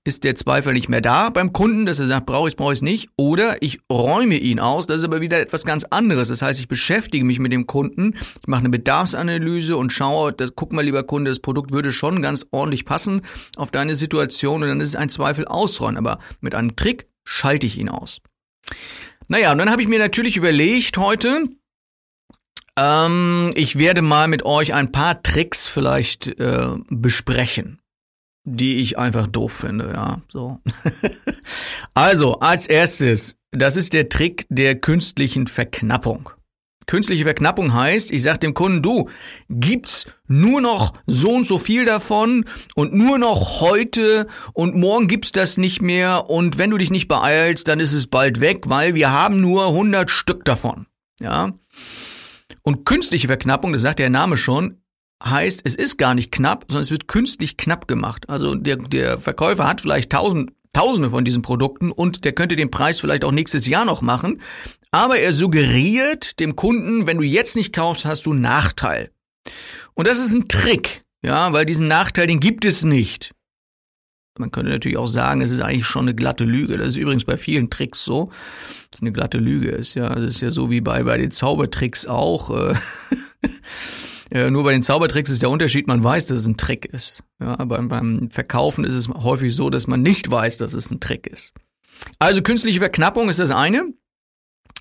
ist 0.02 0.25
der 0.25 0.35
Zweifel 0.35 0.73
nicht 0.73 0.88
mehr 0.88 1.02
da 1.02 1.29
beim 1.29 1.52
Kunden, 1.52 1.85
dass 1.85 2.00
er 2.00 2.06
sagt, 2.06 2.25
brauche 2.25 2.49
ich, 2.49 2.56
brauche 2.56 2.73
ich 2.73 2.81
nicht. 2.81 3.11
Oder 3.17 3.62
ich 3.62 3.81
räume 3.93 4.37
ihn 4.37 4.58
aus, 4.58 4.87
das 4.87 4.99
ist 4.99 5.05
aber 5.05 5.20
wieder 5.20 5.38
etwas 5.38 5.64
ganz 5.64 5.85
anderes. 5.85 6.29
Das 6.29 6.41
heißt, 6.41 6.58
ich 6.58 6.69
beschäftige 6.69 7.25
mich 7.25 7.38
mit 7.38 7.53
dem 7.53 7.67
Kunden, 7.67 8.14
ich 8.41 8.46
mache 8.46 8.61
eine 8.61 8.70
Bedarfsanalyse 8.70 9.76
und 9.76 9.93
schaue, 9.93 10.32
das, 10.32 10.53
guck 10.56 10.73
mal, 10.73 10.82
lieber 10.82 11.05
Kunde, 11.05 11.31
das 11.31 11.41
Produkt 11.41 11.73
würde 11.73 11.93
schon 11.93 12.23
ganz 12.23 12.46
ordentlich 12.50 12.87
passen 12.87 13.20
auf 13.56 13.70
deine 13.70 13.94
Situation 13.94 14.62
und 14.62 14.69
dann 14.70 14.81
ist 14.81 14.88
es 14.88 14.96
ein 14.96 15.11
Zweifel 15.11 15.44
ausräumen. 15.44 15.99
Aber 15.99 16.19
mit 16.41 16.55
einem 16.55 16.76
Trick 16.76 17.06
schalte 17.25 17.67
ich 17.67 17.79
ihn 17.79 17.91
aus. 17.91 18.23
Naja, 19.31 19.53
und 19.53 19.59
dann 19.59 19.71
habe 19.71 19.81
ich 19.81 19.87
mir 19.87 20.00
natürlich 20.00 20.37
überlegt 20.37 20.99
heute, 20.99 21.44
ähm, 22.77 23.53
ich 23.55 23.79
werde 23.79 24.03
mal 24.03 24.27
mit 24.27 24.44
euch 24.44 24.75
ein 24.75 24.91
paar 24.91 25.23
Tricks 25.23 25.69
vielleicht 25.69 26.27
äh, 26.27 26.71
besprechen, 26.88 27.81
die 28.43 28.79
ich 28.79 28.99
einfach 28.99 29.29
doof 29.29 29.53
finde, 29.53 29.93
ja. 29.94 30.20
So. 30.32 30.58
also, 31.94 32.41
als 32.41 32.67
erstes, 32.67 33.37
das 33.53 33.77
ist 33.77 33.93
der 33.93 34.08
Trick 34.08 34.46
der 34.49 34.75
künstlichen 34.81 35.46
Verknappung. 35.46 36.31
Künstliche 36.91 37.23
Verknappung 37.23 37.73
heißt, 37.73 38.11
ich 38.11 38.20
sage 38.20 38.41
dem 38.41 38.53
Kunden, 38.53 38.82
du, 38.82 39.09
gibt's 39.49 40.09
nur 40.27 40.61
noch 40.61 40.93
so 41.06 41.31
und 41.31 41.47
so 41.47 41.56
viel 41.56 41.85
davon 41.85 42.47
und 42.75 42.93
nur 42.93 43.17
noch 43.17 43.61
heute 43.61 44.27
und 44.55 44.75
morgen 44.75 45.06
gibt's 45.06 45.31
das 45.31 45.56
nicht 45.56 45.81
mehr 45.81 46.29
und 46.29 46.59
wenn 46.59 46.70
du 46.70 46.79
dich 46.79 46.91
nicht 46.91 47.06
beeilst, 47.06 47.69
dann 47.69 47.79
ist 47.79 47.93
es 47.93 48.09
bald 48.09 48.41
weg, 48.41 48.65
weil 48.67 48.97
wir 48.97 49.13
haben 49.13 49.41
nur 49.41 49.69
100 49.69 50.11
Stück 50.11 50.44
davon. 50.44 50.87
Ja? 51.20 51.53
Und 52.63 52.85
künstliche 52.85 53.29
Verknappung, 53.29 53.73
das 53.73 53.82
sagt 53.82 54.01
der 54.01 54.11
Name 54.11 54.37
schon, 54.37 54.81
heißt, 55.23 55.61
es 55.63 55.77
ist 55.77 55.97
gar 55.97 56.15
nicht 56.15 56.32
knapp, 56.32 56.65
sondern 56.67 56.82
es 56.82 56.91
wird 56.91 57.06
künstlich 57.06 57.56
knapp 57.56 57.87
gemacht. 57.87 58.29
Also 58.29 58.56
der, 58.56 58.79
der 58.79 59.20
Verkäufer 59.20 59.69
hat 59.69 59.82
vielleicht 59.82 60.11
tausend 60.11 60.51
Tausende 60.73 61.11
von 61.11 61.25
diesen 61.25 61.43
Produkten 61.43 61.91
und 61.91 62.25
der 62.25 62.32
könnte 62.32 62.55
den 62.55 62.70
Preis 62.70 63.01
vielleicht 63.01 63.25
auch 63.25 63.32
nächstes 63.32 63.67
Jahr 63.67 63.85
noch 63.85 64.03
machen. 64.03 64.41
Aber 64.91 65.19
er 65.19 65.32
suggeriert 65.32 66.41
dem 66.41 66.56
Kunden, 66.56 67.06
wenn 67.06 67.19
du 67.19 67.25
jetzt 67.25 67.56
nicht 67.56 67.73
kaufst, 67.73 68.05
hast 68.05 68.27
du 68.27 68.35
Nachteil. 68.35 69.11
Und 69.94 70.06
das 70.06 70.19
ist 70.19 70.35
ein 70.35 70.49
Trick, 70.49 71.05
ja, 71.25 71.53
weil 71.53 71.67
diesen 71.67 71.87
Nachteil, 71.89 72.27
den 72.27 72.41
gibt 72.41 72.65
es 72.65 72.85
nicht. 72.85 73.32
Man 74.39 74.51
könnte 74.51 74.70
natürlich 74.70 74.97
auch 74.97 75.06
sagen, 75.06 75.43
es 75.43 75.51
ist 75.51 75.61
eigentlich 75.61 75.87
schon 75.87 76.06
eine 76.06 76.15
glatte 76.15 76.44
Lüge. 76.44 76.79
Das 76.79 76.89
ist 76.89 76.97
übrigens 76.97 77.25
bei 77.25 77.37
vielen 77.37 77.69
Tricks 77.69 78.05
so, 78.05 78.31
dass 78.91 78.99
es 78.99 79.03
eine 79.03 79.13
glatte 79.13 79.39
Lüge 79.39 79.70
ist. 79.70 79.94
Ja, 79.94 80.09
das 80.09 80.25
ist 80.25 80.41
ja 80.41 80.51
so 80.51 80.70
wie 80.70 80.81
bei, 80.81 81.03
bei 81.03 81.19
den 81.19 81.31
Zaubertricks 81.31 82.06
auch. 82.06 82.51
Äh, 82.51 82.75
Äh, 84.31 84.51
nur 84.51 84.63
bei 84.63 84.73
den 84.73 84.82
Zaubertricks 84.82 85.31
ist 85.31 85.43
der 85.43 85.51
Unterschied, 85.51 85.89
man 85.89 86.05
weiß, 86.05 86.27
dass 86.27 86.39
es 86.39 86.47
ein 86.47 86.56
Trick 86.56 86.87
ist. 86.87 87.25
Ja, 87.41 87.59
aber 87.59 87.82
beim 87.82 88.31
Verkaufen 88.31 88.85
ist 88.85 88.94
es 88.94 89.09
häufig 89.09 89.55
so, 89.55 89.70
dass 89.70 89.87
man 89.89 90.03
nicht 90.03 90.31
weiß, 90.31 90.56
dass 90.56 90.75
es 90.75 90.91
ein 90.91 91.01
Trick 91.01 91.27
ist. 91.27 91.53
Also 92.19 92.41
künstliche 92.43 92.79
Verknappung 92.79 93.29
ist 93.29 93.41
das 93.41 93.51
eine. 93.51 93.93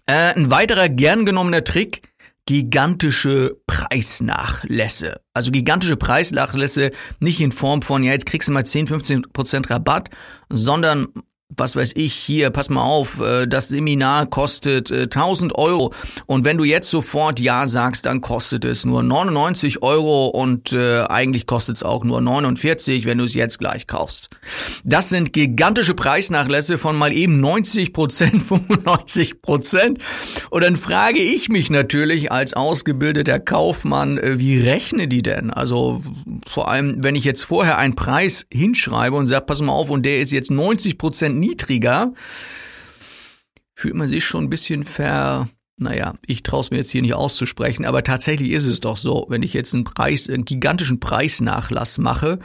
Äh, 0.10 0.34
ein 0.34 0.50
weiterer 0.50 0.90
gern 0.90 1.24
genommener 1.24 1.64
Trick, 1.64 2.02
gigantische 2.48 3.62
Preisnachlässe. 3.68 5.22
Also 5.36 5.52
gigantische 5.52 5.98
Preisnachlässe 5.98 6.90
nicht 7.20 7.40
in 7.42 7.52
Form 7.52 7.84
von, 7.84 8.02
ja, 8.02 8.14
jetzt 8.14 8.26
kriegst 8.26 8.48
du 8.48 8.52
mal 8.52 8.66
10, 8.66 8.88
15 8.88 9.22
Prozent 9.34 9.70
Rabatt, 9.70 10.10
sondern 10.50 11.10
was 11.58 11.76
weiß 11.76 11.94
ich, 11.96 12.14
hier, 12.14 12.52
pass 12.52 12.70
mal 12.70 12.84
auf, 12.84 13.20
äh, 13.22 13.48
das 13.48 13.70
Seminar 13.70 14.28
kostet 14.28 14.92
1000 14.92 15.52
äh, 15.52 15.56
Euro 15.56 15.94
und 16.28 16.46
wenn 16.46 16.58
du 16.58 16.64
jetzt 16.64 16.92
sofort 16.92 17.40
Ja 17.40 17.66
sagst, 17.66 18.06
dann 18.06 18.22
kostet 18.22 18.66
es 18.66 18.86
nur 18.86 19.02
99 19.02 19.82
Euro 19.82 20.28
und 20.28 20.74
äh, 20.74 21.02
eigentlich 21.02 21.48
kostet 21.48 21.78
es 21.78 21.84
auch 21.84 22.04
nur 22.04 22.22
49, 22.22 23.06
wenn 23.06 23.18
du 23.18 23.24
es 23.24 23.34
jetzt 23.34 23.58
gleich 23.58 23.88
kaufst. 23.88 24.30
Das 24.84 25.10
sind 25.10 25.34
gigantische 25.34 25.96
Preisnachlässe 25.96 26.78
von 26.78 26.96
mal 26.96 27.12
eben 27.12 27.40
90 27.40 27.94
Prozent, 27.94 28.44
95 28.48 29.42
Prozent 29.42 30.00
und 30.52 30.64
dann 30.64 30.76
frage 30.76 31.20
ich 31.20 31.50
mich 31.50 31.72
natürlich 31.72 32.32
als 32.32 32.54
ausgebildeter 32.54 33.40
Kaufmann, 33.40 34.20
wie 34.24 34.60
rechne 34.60 35.08
die 35.08 35.24
denn? 35.24 35.50
Also 35.50 36.02
vor 36.48 36.70
allem, 36.70 37.04
wenn 37.04 37.16
ich 37.16 37.26
jetzt 37.26 37.44
vorher 37.44 37.80
einen 37.80 37.96
Preis 37.96 38.46
hinschreibe 38.52 39.16
und 39.16 39.26
sage, 39.26 39.46
pass 39.46 39.62
mal 39.62 39.74
auf 39.74 39.90
und 39.90 40.06
der 40.06 40.20
ist 40.20 40.32
jetzt 40.32 40.52
90 40.52 40.98
Prozent 41.00 41.39
niedriger, 41.40 42.14
fühlt 43.74 43.96
man 43.96 44.10
sich 44.10 44.26
schon 44.26 44.46
ein 44.46 44.50
bisschen 44.50 44.84
ver, 44.84 45.50
naja, 45.80 46.16
ich 46.28 46.44
traue 46.44 46.62
es 46.62 46.72
mir 46.72 46.78
jetzt 46.78 46.92
hier 46.92 47.02
nicht 47.02 47.14
auszusprechen, 47.14 47.86
aber 47.86 48.04
tatsächlich 48.04 48.52
ist 48.52 48.66
es 48.66 48.82
doch 48.82 48.98
so, 48.98 49.26
wenn 49.30 49.44
ich 49.44 49.54
jetzt 49.54 49.74
einen 49.74 49.86
Preis, 49.86 50.30
einen 50.30 50.46
gigantischen 50.46 51.00
Preisnachlass 51.00 51.98
mache. 51.98 52.40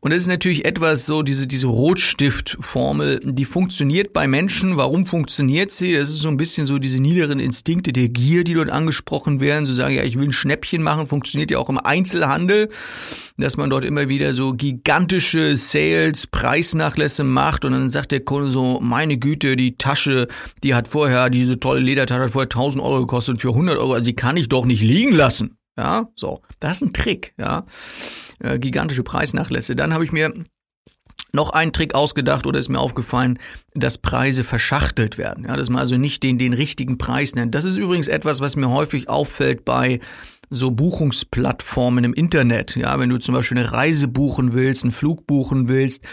Und 0.00 0.12
das 0.12 0.22
ist 0.22 0.28
natürlich 0.28 0.64
etwas 0.64 1.06
so, 1.06 1.22
diese, 1.22 1.46
diese 1.46 1.66
Rotstiftformel, 1.66 3.20
die 3.22 3.44
funktioniert 3.44 4.12
bei 4.12 4.26
Menschen. 4.26 4.76
Warum 4.76 5.06
funktioniert 5.06 5.70
sie? 5.70 5.94
Das 5.94 6.08
ist 6.08 6.20
so 6.20 6.28
ein 6.28 6.36
bisschen 6.36 6.66
so 6.66 6.78
diese 6.78 6.98
niederen 6.98 7.40
Instinkte 7.40 7.92
der 7.92 8.08
Gier, 8.08 8.44
die 8.44 8.54
dort 8.54 8.70
angesprochen 8.70 9.40
werden. 9.40 9.66
So 9.66 9.72
sagen, 9.72 9.94
ja, 9.94 10.02
ich 10.02 10.18
will 10.18 10.28
ein 10.28 10.32
Schnäppchen 10.32 10.82
machen, 10.82 11.06
funktioniert 11.06 11.50
ja 11.50 11.58
auch 11.58 11.68
im 11.68 11.78
Einzelhandel 11.78 12.70
dass 13.38 13.56
man 13.56 13.70
dort 13.70 13.84
immer 13.84 14.08
wieder 14.08 14.32
so 14.32 14.52
gigantische 14.52 15.56
Sales, 15.56 16.26
Preisnachlässe 16.26 17.22
macht 17.22 17.64
und 17.64 17.72
dann 17.72 17.88
sagt 17.88 18.10
der 18.10 18.20
Kunde 18.20 18.50
so, 18.50 18.80
meine 18.80 19.16
Güte, 19.16 19.56
die 19.56 19.78
Tasche, 19.78 20.26
die 20.64 20.74
hat 20.74 20.88
vorher, 20.88 21.30
diese 21.30 21.60
tolle 21.60 21.80
Ledertasche 21.80 22.22
hat 22.22 22.30
vorher 22.32 22.46
1000 22.46 22.77
Euro 22.80 23.00
gekostet 23.00 23.40
für 23.40 23.50
100 23.50 23.78
Euro, 23.78 23.94
also 23.94 24.04
die 24.04 24.14
kann 24.14 24.36
ich 24.36 24.48
doch 24.48 24.64
nicht 24.64 24.82
liegen 24.82 25.14
lassen. 25.14 25.58
Ja, 25.76 26.08
so, 26.16 26.42
das 26.58 26.78
ist 26.78 26.82
ein 26.82 26.92
Trick, 26.92 27.34
ja. 27.38 27.64
Äh, 28.40 28.58
gigantische 28.58 29.04
Preisnachlässe. 29.04 29.76
Dann 29.76 29.94
habe 29.94 30.04
ich 30.04 30.12
mir 30.12 30.32
noch 31.32 31.50
einen 31.50 31.72
Trick 31.72 31.94
ausgedacht 31.94 32.46
oder 32.46 32.58
ist 32.58 32.68
mir 32.68 32.80
aufgefallen, 32.80 33.38
dass 33.74 33.98
Preise 33.98 34.44
verschachtelt 34.44 35.18
werden. 35.18 35.44
Ja, 35.44 35.56
dass 35.56 35.70
man 35.70 35.80
also 35.80 35.96
nicht 35.96 36.22
den, 36.22 36.38
den 36.38 36.52
richtigen 36.52 36.98
Preis 36.98 37.34
nennt. 37.34 37.54
Das 37.54 37.64
ist 37.64 37.76
übrigens 37.76 38.08
etwas, 38.08 38.40
was 38.40 38.56
mir 38.56 38.70
häufig 38.70 39.08
auffällt 39.08 39.64
bei 39.64 40.00
so 40.50 40.70
Buchungsplattformen 40.70 42.04
im 42.04 42.14
Internet. 42.14 42.76
Ja, 42.76 42.98
wenn 42.98 43.10
du 43.10 43.18
zum 43.18 43.34
Beispiel 43.34 43.58
eine 43.58 43.72
Reise 43.72 44.08
buchen 44.08 44.54
willst, 44.54 44.84
einen 44.84 44.92
Flug 44.92 45.26
buchen 45.26 45.68
willst, 45.68 46.04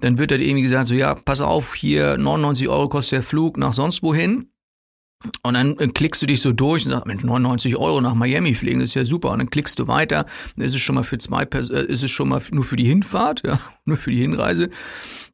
dann 0.00 0.18
wird 0.18 0.30
da 0.30 0.36
irgendwie 0.36 0.62
gesagt, 0.62 0.88
so 0.88 0.94
ja, 0.94 1.14
pass 1.14 1.40
auf, 1.40 1.74
hier 1.74 2.18
99 2.18 2.68
Euro 2.68 2.88
kostet 2.88 3.12
der 3.12 3.22
Flug 3.22 3.56
nach 3.56 3.72
sonst 3.72 4.02
wohin. 4.02 4.50
Und 5.42 5.54
dann 5.54 5.78
äh, 5.78 5.88
klickst 5.88 6.20
du 6.22 6.26
dich 6.26 6.42
so 6.42 6.52
durch 6.52 6.84
und 6.84 6.90
sagst, 6.90 7.06
Mensch, 7.06 7.24
99 7.24 7.76
Euro 7.76 8.00
nach 8.00 8.14
Miami 8.14 8.54
fliegen, 8.54 8.80
das 8.80 8.90
ist 8.90 8.94
ja 8.94 9.04
super. 9.04 9.30
Und 9.30 9.38
dann 9.38 9.50
klickst 9.50 9.78
du 9.78 9.88
weiter, 9.88 10.26
dann 10.56 10.66
ist 10.66 10.74
es 10.74 10.80
schon 10.80 10.94
mal 10.94 11.04
für 11.04 11.18
zwei 11.18 11.44
Pers 11.44 11.70
äh, 11.70 11.84
ist 11.86 12.02
es 12.02 12.10
schon 12.10 12.28
mal 12.28 12.42
nur 12.50 12.64
für 12.64 12.76
die 12.76 12.84
Hinfahrt, 12.84 13.42
ja, 13.46 13.58
nur 13.84 13.96
für 13.96 14.10
die 14.10 14.18
Hinreise 14.18 14.70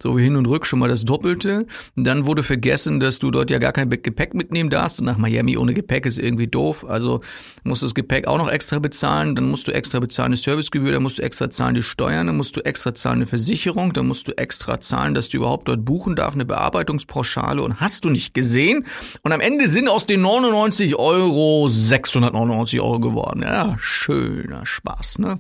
so 0.03 0.19
hin 0.19 0.37
und 0.37 0.47
rück 0.47 0.67
schon 0.67 0.81
mal 0.81 0.89
das 0.89 1.05
Doppelte. 1.05 1.67
Und 1.97 2.05
dann 2.05 2.27
wurde 2.27 2.43
vergessen, 2.43 3.01
dass 3.01 3.19
du 3.19 3.31
dort 3.31 3.51
ja 3.51 3.59
gar 3.59 3.73
kein 3.73 3.89
Gepäck 3.89 4.35
mitnehmen 4.35 4.69
darfst 4.69 4.99
und 4.99 5.07
nach 5.07 5.17
Miami 5.17 5.57
ohne 5.57 5.75
Gepäck 5.75 6.07
ist 6.07 6.19
irgendwie 6.19 6.49
doof. 6.49 6.85
Also 6.87 7.21
musst 7.63 7.83
du 7.83 7.87
das 7.87 7.95
Gepäck 7.95 8.27
auch 8.27 8.39
noch 8.39 8.51
extra 8.51 8.81
bezahlen, 8.81 9.37
dann 9.37 9.49
musst 9.49 9.69
du 9.69 9.73
extra 9.73 10.01
bezahlen 10.01 10.33
eine 10.33 10.37
Servicegebühr, 10.37 10.93
dann 10.93 11.03
musst 11.03 11.19
du 11.19 11.23
extra 11.23 11.51
zahlen 11.51 11.75
die 11.75 11.83
Steuern, 11.83 12.27
dann 12.27 12.37
musst 12.37 12.57
du 12.57 12.65
extra 12.65 12.95
zahlen 12.95 13.19
eine 13.19 13.27
Versicherung, 13.27 13.93
dann 13.93 14.07
musst 14.07 14.29
du 14.29 14.37
extra 14.37 14.81
zahlen, 14.81 15.15
dass 15.15 15.29
du 15.29 15.37
überhaupt 15.37 15.69
dort 15.69 15.85
buchen 15.85 16.17
darfst, 16.17 16.35
eine 16.35 16.45
Bearbeitungspauschale 16.45 17.63
und 17.63 17.81
hast 17.81 18.05
du 18.05 18.11
nicht 18.11 18.35
gesehen. 18.35 18.87
Und 19.23 19.33
am 19.33 19.41
Ende 19.41 19.69
sind 19.73 19.89
aus 19.89 20.07
den 20.07 20.21
99 20.21 20.97
Euro 20.97 21.69
699 21.69 22.81
Euro 22.81 23.01
geworden. 23.01 23.43
Ja, 23.43 23.77
schöner 23.79 24.67
Spaß, 24.67 25.19
ne? 25.19 25.39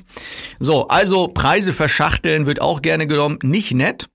So, 0.58 0.88
also 0.88 1.28
Preise 1.28 1.72
verschachteln 1.72 2.46
wird 2.46 2.60
auch 2.60 2.82
gerne 2.82 3.06
genommen. 3.06 3.38
Nicht 3.42 3.74
nett. 3.74 4.08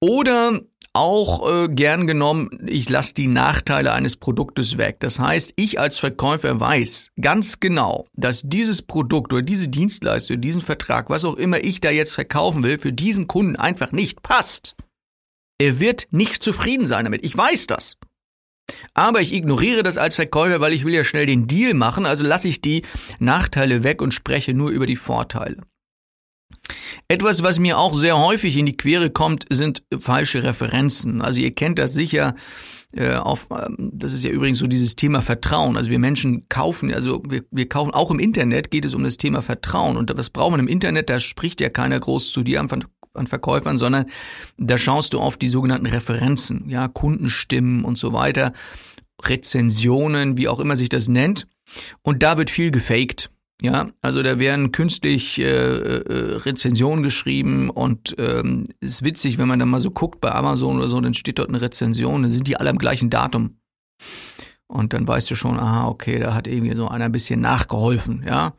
Oder 0.00 0.60
auch 0.92 1.48
äh, 1.48 1.68
gern 1.68 2.06
genommen, 2.06 2.50
ich 2.66 2.88
lasse 2.88 3.14
die 3.14 3.28
Nachteile 3.28 3.92
eines 3.92 4.16
Produktes 4.16 4.76
weg. 4.76 4.96
Das 5.00 5.18
heißt, 5.18 5.52
ich 5.56 5.78
als 5.78 5.98
Verkäufer 5.98 6.58
weiß 6.58 7.10
ganz 7.20 7.60
genau, 7.60 8.06
dass 8.14 8.42
dieses 8.42 8.82
Produkt 8.82 9.32
oder 9.32 9.42
diese 9.42 9.68
Dienstleistung, 9.68 10.40
diesen 10.40 10.62
Vertrag, 10.62 11.08
was 11.08 11.24
auch 11.24 11.36
immer 11.36 11.62
ich 11.62 11.80
da 11.80 11.90
jetzt 11.90 12.14
verkaufen 12.14 12.64
will, 12.64 12.78
für 12.78 12.92
diesen 12.92 13.28
Kunden 13.28 13.56
einfach 13.56 13.92
nicht 13.92 14.22
passt. 14.22 14.74
Er 15.58 15.78
wird 15.78 16.08
nicht 16.10 16.42
zufrieden 16.42 16.86
sein 16.86 17.04
damit. 17.04 17.24
Ich 17.24 17.36
weiß 17.36 17.66
das. 17.66 17.96
Aber 18.94 19.20
ich 19.20 19.32
ignoriere 19.32 19.82
das 19.82 19.98
als 19.98 20.16
Verkäufer, 20.16 20.60
weil 20.60 20.72
ich 20.72 20.84
will 20.84 20.94
ja 20.94 21.04
schnell 21.04 21.26
den 21.26 21.46
Deal 21.46 21.74
machen, 21.74 22.06
also 22.06 22.26
lasse 22.26 22.48
ich 22.48 22.60
die 22.60 22.82
Nachteile 23.18 23.84
weg 23.84 24.02
und 24.02 24.14
spreche 24.14 24.54
nur 24.54 24.70
über 24.70 24.86
die 24.86 24.96
Vorteile. 24.96 25.58
Etwas, 27.08 27.42
was 27.42 27.58
mir 27.58 27.78
auch 27.78 27.94
sehr 27.94 28.18
häufig 28.18 28.56
in 28.56 28.66
die 28.66 28.76
Quere 28.76 29.10
kommt, 29.10 29.46
sind 29.50 29.82
falsche 29.98 30.42
Referenzen. 30.42 31.22
Also 31.22 31.40
ihr 31.40 31.52
kennt 31.52 31.78
das 31.78 31.92
sicher. 31.92 32.34
Äh, 32.92 33.14
auf, 33.14 33.48
ähm, 33.50 33.90
das 33.92 34.12
ist 34.12 34.24
ja 34.24 34.30
übrigens 34.30 34.58
so 34.58 34.66
dieses 34.66 34.96
Thema 34.96 35.22
Vertrauen. 35.22 35.76
Also 35.76 35.90
wir 35.90 35.98
Menschen 35.98 36.48
kaufen, 36.48 36.92
also 36.92 37.22
wir, 37.28 37.44
wir 37.50 37.68
kaufen, 37.68 37.92
auch 37.94 38.10
im 38.10 38.18
Internet 38.18 38.70
geht 38.72 38.84
es 38.84 38.94
um 38.94 39.04
das 39.04 39.16
Thema 39.16 39.42
Vertrauen. 39.42 39.96
Und 39.96 40.16
was 40.16 40.30
braucht 40.30 40.52
man 40.52 40.60
im 40.60 40.68
Internet? 40.68 41.08
Da 41.08 41.20
spricht 41.20 41.60
ja 41.60 41.68
keiner 41.68 42.00
groß 42.00 42.32
zu 42.32 42.42
dir 42.42 42.60
an, 42.60 42.68
an 43.14 43.26
Verkäufern, 43.26 43.78
sondern 43.78 44.06
da 44.56 44.78
schaust 44.78 45.12
du 45.12 45.20
auf 45.20 45.36
die 45.36 45.48
sogenannten 45.48 45.86
Referenzen, 45.86 46.68
ja, 46.68 46.88
Kundenstimmen 46.88 47.84
und 47.84 47.98
so 47.98 48.12
weiter, 48.12 48.52
Rezensionen, 49.22 50.36
wie 50.36 50.48
auch 50.48 50.60
immer 50.60 50.76
sich 50.76 50.88
das 50.88 51.08
nennt. 51.08 51.46
Und 52.02 52.22
da 52.22 52.36
wird 52.36 52.50
viel 52.50 52.70
gefaked. 52.70 53.30
Ja, 53.62 53.90
also 54.00 54.22
da 54.22 54.38
werden 54.38 54.72
künstlich 54.72 55.38
äh, 55.38 55.44
äh, 55.44 56.36
Rezensionen 56.38 57.02
geschrieben 57.02 57.68
und 57.68 58.14
ähm, 58.16 58.64
ist 58.80 59.04
witzig, 59.04 59.36
wenn 59.36 59.48
man 59.48 59.58
dann 59.58 59.68
mal 59.68 59.80
so 59.80 59.90
guckt 59.90 60.22
bei 60.22 60.32
Amazon 60.32 60.78
oder 60.78 60.88
so, 60.88 60.98
dann 60.98 61.12
steht 61.12 61.38
dort 61.38 61.50
eine 61.50 61.60
Rezension, 61.60 62.22
dann 62.22 62.32
sind 62.32 62.48
die 62.48 62.56
alle 62.56 62.70
am 62.70 62.78
gleichen 62.78 63.10
Datum. 63.10 63.58
Und 64.70 64.92
dann 64.92 65.08
weißt 65.08 65.28
du 65.28 65.34
schon, 65.34 65.58
aha, 65.58 65.88
okay, 65.88 66.20
da 66.20 66.32
hat 66.32 66.46
irgendwie 66.46 66.76
so 66.76 66.86
einer 66.86 67.06
ein 67.06 67.12
bisschen 67.12 67.40
nachgeholfen, 67.40 68.22
ja. 68.24 68.52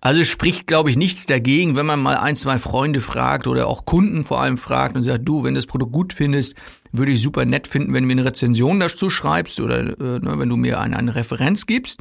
Also 0.00 0.24
spricht, 0.24 0.66
glaube 0.66 0.90
ich, 0.90 0.96
nichts 0.96 1.26
dagegen, 1.26 1.76
wenn 1.76 1.86
man 1.86 2.02
mal 2.02 2.16
ein, 2.16 2.34
zwei 2.34 2.58
Freunde 2.58 2.98
fragt 2.98 3.46
oder 3.46 3.68
auch 3.68 3.84
Kunden 3.84 4.24
vor 4.24 4.40
allem 4.40 4.58
fragt 4.58 4.96
und 4.96 5.04
sagt, 5.04 5.24
du, 5.24 5.44
wenn 5.44 5.54
du 5.54 5.58
das 5.58 5.66
Produkt 5.66 5.92
gut 5.92 6.12
findest, 6.14 6.56
würde 6.90 7.12
ich 7.12 7.22
super 7.22 7.44
nett 7.44 7.68
finden, 7.68 7.94
wenn 7.94 8.02
du 8.02 8.08
mir 8.08 8.14
eine 8.14 8.24
Rezension 8.24 8.80
dazu 8.80 9.08
schreibst 9.08 9.60
oder 9.60 9.78
äh, 9.78 10.18
ne, 10.18 10.34
wenn 10.36 10.48
du 10.48 10.56
mir 10.56 10.80
eine, 10.80 10.96
eine 10.96 11.14
Referenz 11.14 11.66
gibst. 11.66 12.00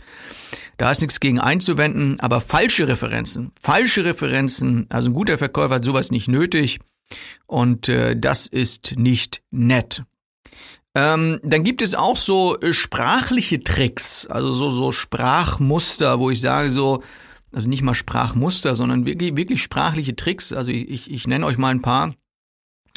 Da 0.78 0.90
ist 0.90 1.02
nichts 1.02 1.20
gegen 1.20 1.40
einzuwenden, 1.40 2.20
aber 2.20 2.42
falsche 2.42 2.88
Referenzen, 2.88 3.52
falsche 3.62 4.06
Referenzen, 4.06 4.88
also 4.90 5.12
ein 5.12 5.14
guter 5.14 5.38
Verkäufer 5.38 5.76
hat 5.76 5.86
sowas 5.86 6.10
nicht 6.10 6.28
nötig 6.28 6.80
und 7.46 7.90
äh, 7.90 8.16
das 8.18 8.48
ist 8.48 8.96
nicht 8.98 9.44
nett. 9.52 10.04
Ähm, 10.94 11.40
dann 11.44 11.64
gibt 11.64 11.82
es 11.82 11.96
auch 11.96 12.18
so 12.18 12.60
äh, 12.60 12.74
sprachliche 12.74 13.64
Tricks, 13.64 14.28
also 14.28 14.52
so, 14.52 14.70
so 14.72 14.92
Sprachmuster, 14.92 16.20
wo 16.20 16.30
ich 16.30 16.42
sage 16.42 16.70
so, 16.70 17.02
also 17.54 17.70
nicht 17.70 17.82
mal 17.82 17.94
Sprachmuster, 17.94 18.76
sondern 18.76 19.06
wirklich, 19.06 19.36
wirklich 19.36 19.62
sprachliche 19.62 20.16
Tricks. 20.16 20.52
Also 20.52 20.72
ich, 20.72 20.90
ich, 20.90 21.12
ich 21.12 21.28
nenne 21.28 21.46
euch 21.46 21.58
mal 21.58 21.70
ein 21.70 21.82
paar. 21.82 22.14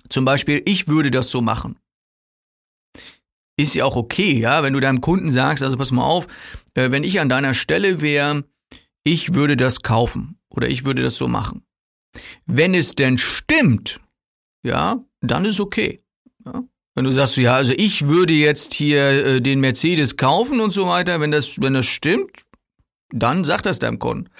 Zum 0.09 0.25
Beispiel, 0.25 0.63
ich 0.65 0.89
würde 0.89 1.11
das 1.11 1.29
so 1.29 1.41
machen. 1.41 1.79
Ist 3.57 3.75
ja 3.75 3.85
auch 3.85 3.97
okay, 3.97 4.39
ja, 4.39 4.63
wenn 4.63 4.73
du 4.73 4.81
deinem 4.81 5.01
Kunden 5.01 5.31
sagst, 5.31 5.63
also 5.63 5.77
pass 5.77 5.93
mal 5.93 6.03
auf, 6.05 6.27
äh, 6.75 6.91
wenn 6.91 7.05
ich 7.05 7.21
an 7.21 7.29
deiner 7.29 7.55
Stelle 7.55 8.01
wäre, 8.01 8.45
ich 9.05 9.35
würde 9.35 9.57
das 9.57 9.83
kaufen 9.83 10.39
oder 10.49 10.69
ich 10.69 10.85
würde 10.85 11.03
das 11.03 11.15
so 11.15 11.29
machen. 11.29 11.65
Wenn 12.47 12.75
es 12.75 12.95
denn 12.95 13.19
stimmt, 13.19 14.01
ja, 14.65 15.05
dann 15.21 15.45
ist 15.45 15.61
okay. 15.61 16.01
Ja? 16.45 16.65
Wenn 16.95 17.05
du 17.05 17.11
sagst, 17.11 17.37
ja, 17.37 17.55
also 17.55 17.73
ich 17.77 18.09
würde 18.09 18.33
jetzt 18.33 18.75
hier 18.75 19.27
äh, 19.27 19.41
den 19.41 19.61
Mercedes 19.61 20.17
kaufen 20.17 20.61
und 20.61 20.73
so 20.73 20.87
weiter, 20.87 21.21
wenn 21.21 21.33
das, 21.33 21.61
wenn 21.61 21.75
das 21.75 21.87
stimmt, 21.87 22.31
dann 23.11 23.45
sag 23.45 23.63
das 23.63 23.81
deinem 23.81 23.99
Kunden. 23.99 24.31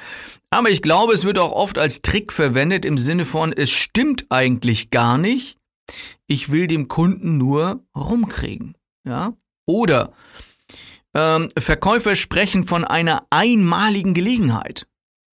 Aber 0.51 0.71
ich 0.71 0.83
glaube, 0.83 1.13
es 1.13 1.25
wird 1.25 1.39
auch 1.39 1.53
oft 1.53 1.79
als 1.79 2.01
Trick 2.03 2.33
verwendet 2.33 2.85
im 2.85 2.97
Sinne 2.97 3.27
von, 3.27 3.53
es 3.53 3.71
stimmt 3.71 4.27
eigentlich 4.31 4.91
gar 4.91 5.19
nicht. 5.19 5.59
Ich 6.29 6.53
will 6.53 6.69
dem 6.69 6.87
Kunden 6.87 7.39
nur 7.39 7.85
rumkriegen. 7.95 8.77
Ja? 9.05 9.37
Oder 9.67 10.13
ähm, 11.13 11.49
Verkäufer 11.59 12.15
sprechen 12.15 12.67
von 12.67 12.85
einer 12.85 13.27
einmaligen 13.31 14.15
Gelegenheit. 14.15 14.87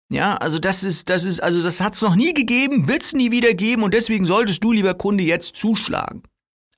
Ja, 0.09 0.37
also 0.37 0.59
das 0.59 0.85
ist, 0.85 1.11
das 1.11 1.25
ist, 1.25 1.43
also 1.43 1.63
das 1.63 1.81
hat 1.81 1.95
es 1.95 2.03
noch 2.03 2.15
nie 2.15 2.33
gegeben, 2.33 2.87
wird 2.87 3.03
es 3.03 3.13
nie 3.13 3.33
wieder 3.33 3.55
geben 3.55 3.83
und 3.83 3.93
deswegen 3.93 4.25
solltest 4.25 4.63
du, 4.63 4.73
lieber 4.73 4.95
Kunde, 4.95 5.25
jetzt 5.25 5.57
zuschlagen. 5.57 6.23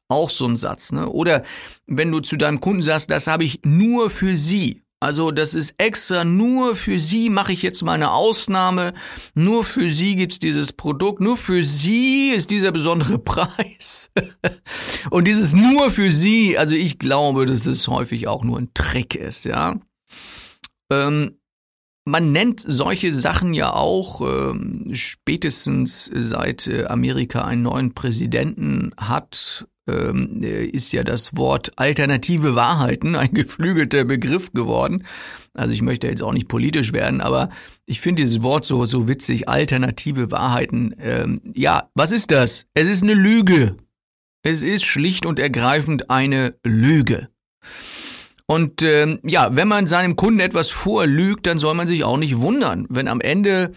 Auch 0.09 0.31
so 0.31 0.47
ein 0.47 0.57
Satz, 0.57 0.91
ne? 0.91 1.09
Oder 1.09 1.45
wenn 1.87 2.11
du 2.11 2.21
zu 2.21 2.37
deinem 2.37 2.61
Kunden 2.61 2.83
sagst, 2.83 3.11
das 3.11 3.27
habe 3.27 3.45
ich 3.45 3.61
nur 3.65 4.09
für 4.09 4.37
Sie 4.37 4.83
Also 5.01 5.31
das 5.31 5.55
ist 5.55 5.75
extra 5.79 6.25
nur 6.25 6.75
für 6.75 6.99
Sie 6.99 7.29
mache 7.31 7.53
ich 7.53 7.63
jetzt 7.63 7.83
mal 7.83 7.93
eine 7.93 8.11
Ausnahme. 8.11 8.95
Nur 9.35 9.65
für 9.65 9.89
Sie 9.91 10.17
gibt's 10.17 10.39
dieses 10.39 10.73
Produkt. 10.73 11.21
Nur 11.21 11.37
für 11.37 11.63
Sie 11.63 12.31
ist 12.31 12.51
dieser 12.51 12.73
besondere 12.73 13.19
Preis. 13.33 14.11
Und 15.11 15.29
dieses 15.29 15.53
nur 15.53 15.91
für 15.91 16.11
Sie, 16.11 16.57
also 16.57 16.75
ich 16.75 16.99
glaube, 16.99 17.45
dass 17.45 17.63
das 17.65 17.87
häufig 17.87 18.29
auch 18.29 18.43
nur 18.43 18.59
ein 18.59 18.71
Trick 18.75 19.15
ist, 19.15 19.45
ja. 19.45 19.79
Ähm, 20.91 21.39
man 22.07 22.33
nennt 22.33 22.65
solche 22.67 23.13
Sachen 23.13 23.53
ja 23.53 23.75
auch 23.75 24.23
ähm, 24.23 24.89
spätestens 24.95 26.11
seit 26.13 26.67
äh, 26.67 26.87
Amerika 26.87 27.45
einen 27.45 27.63
neuen 27.63 27.93
Präsidenten 27.93 28.93
hat, 28.97 29.69
ähm, 29.89 30.43
ist 30.43 30.93
ja 30.93 31.03
das 31.03 31.37
Wort 31.37 31.73
alternative 31.77 32.55
Wahrheiten 32.55 33.15
ein 33.17 33.33
geflügelter 33.33 34.05
Begriff 34.05 34.53
geworden. 34.53 35.05
Also 35.55 35.73
ich 35.73 35.83
möchte 35.83 36.07
jetzt 36.07 36.23
auch 36.23 36.33
nicht 36.33 36.49
politisch 36.49 36.93
werden, 36.93 37.21
aber 37.21 37.51
ich 37.87 38.01
finde 38.01 38.23
dieses 38.23 38.43
Wort 38.43 38.65
so 38.65 38.85
so 38.85 39.09
witzig. 39.09 39.49
Alternative 39.49 40.31
Wahrheiten. 40.31 40.95
Ähm, 41.01 41.41
ja, 41.55 41.91
was 41.95 42.13
ist 42.13 42.31
das? 42.31 42.67
Es 42.75 42.87
ist 42.87 43.03
eine 43.03 43.15
Lüge. 43.15 43.77
Es 44.43 44.63
ist 44.63 44.85
schlicht 44.85 45.27
und 45.27 45.39
ergreifend 45.39 46.11
eine 46.11 46.55
Lüge. 46.63 47.29
Und 48.47 48.83
ähm, 48.83 49.19
ja, 49.25 49.55
wenn 49.55 49.69
man 49.69 49.87
seinem 49.87 50.17
Kunden 50.17 50.41
etwas 50.41 50.71
vorlügt, 50.71 51.47
dann 51.47 51.59
soll 51.59 51.75
man 51.75 51.87
sich 51.87 52.05
auch 52.05 52.17
nicht 52.17 52.41
wundern, 52.41 52.87
wenn 52.89 53.07
am 53.07 53.21
Ende 53.21 53.75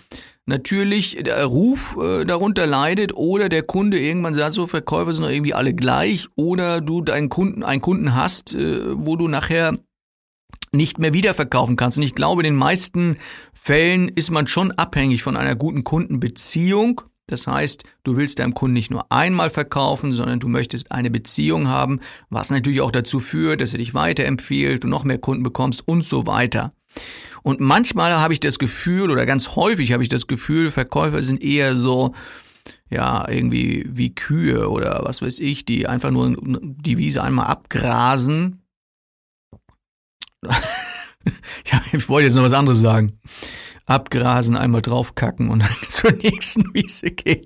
natürlich 0.52 1.18
der 1.24 1.44
Ruf 1.46 1.98
äh, 2.00 2.26
darunter 2.26 2.68
leidet 2.68 3.16
oder 3.16 3.50
der 3.50 3.64
Kunde 3.64 4.00
irgendwann 4.00 4.36
sagt, 4.36 4.54
so 4.54 4.68
Verkäufer 4.68 5.14
sind 5.14 5.24
doch 5.24 5.32
irgendwie 5.32 5.56
alle 5.56 5.74
gleich 5.74 6.28
oder 6.36 6.82
du 6.82 7.02
deinen 7.02 7.30
Kunden, 7.30 7.64
einen 7.64 7.82
Kunden 7.82 8.14
hast, 8.14 8.54
äh, 8.54 8.82
wo 8.94 9.16
du 9.16 9.28
nachher 9.28 9.78
nicht 10.72 11.00
mehr 11.00 11.14
wiederverkaufen 11.14 11.76
kannst. 11.76 11.98
Und 11.98 12.04
ich 12.04 12.16
glaube, 12.16 12.42
in 12.42 12.54
den 12.54 12.56
meisten 12.56 13.18
Fällen 13.54 14.10
ist 14.10 14.32
man 14.32 14.48
schon 14.48 14.72
abhängig 14.72 15.24
von 15.24 15.36
einer 15.36 15.56
guten 15.56 15.84
Kundenbeziehung. 15.84 17.02
Das 17.28 17.48
heißt, 17.48 17.84
du 18.04 18.18
willst 18.18 18.40
deinem 18.40 18.54
Kunden 18.54 18.74
nicht 18.74 18.92
nur 18.92 19.12
einmal 19.12 19.50
verkaufen, 19.50 20.14
sondern 20.14 20.40
du 20.40 20.48
möchtest 20.48 20.92
eine 20.92 21.10
Beziehung 21.10 21.68
haben, 21.68 22.00
was 22.30 22.50
natürlich 22.50 22.82
auch 22.82 22.92
dazu 22.92 23.20
führt, 23.20 23.62
dass 23.62 23.74
er 23.74 23.80
dich 23.80 23.94
weiterempfiehlt, 23.94 24.84
du 24.84 24.88
noch 24.88 25.06
mehr 25.06 25.18
Kunden 25.18 25.44
bekommst 25.44 25.88
und 25.88 26.04
so 26.04 26.28
weiter. 26.28 26.74
Und 27.44 27.60
manchmal 27.60 28.14
habe 28.14 28.34
ich 28.34 28.40
das 28.40 28.60
Gefühl, 28.60 29.10
oder 29.10 29.26
ganz 29.26 29.56
häufig 29.56 29.94
habe 29.94 30.04
ich 30.04 30.10
das 30.10 30.28
Gefühl, 30.28 30.70
Verkäufer 30.72 31.24
sind 31.24 31.42
eher 31.44 31.76
so, 31.76 32.14
ja, 32.90 33.28
irgendwie 33.28 33.86
wie 33.88 34.14
Kühe 34.14 34.70
oder 34.70 35.02
was 35.04 35.22
weiß 35.22 35.40
ich, 35.40 35.66
die 35.66 35.88
einfach 35.88 36.12
nur 36.12 36.38
die 36.42 36.98
Wiese 36.98 37.24
einmal 37.24 37.48
abgrasen. 37.48 38.62
ich 41.94 42.10
wollte 42.10 42.26
jetzt 42.28 42.36
noch 42.36 42.44
was 42.44 42.54
anderes 42.54 42.80
sagen 42.80 43.20
abgrasen, 43.92 44.56
einmal 44.56 44.82
draufkacken 44.82 45.50
und 45.50 45.60
dann 45.60 45.76
zur 45.88 46.12
nächsten 46.14 46.74
Wiese 46.74 47.12
gehen. 47.12 47.46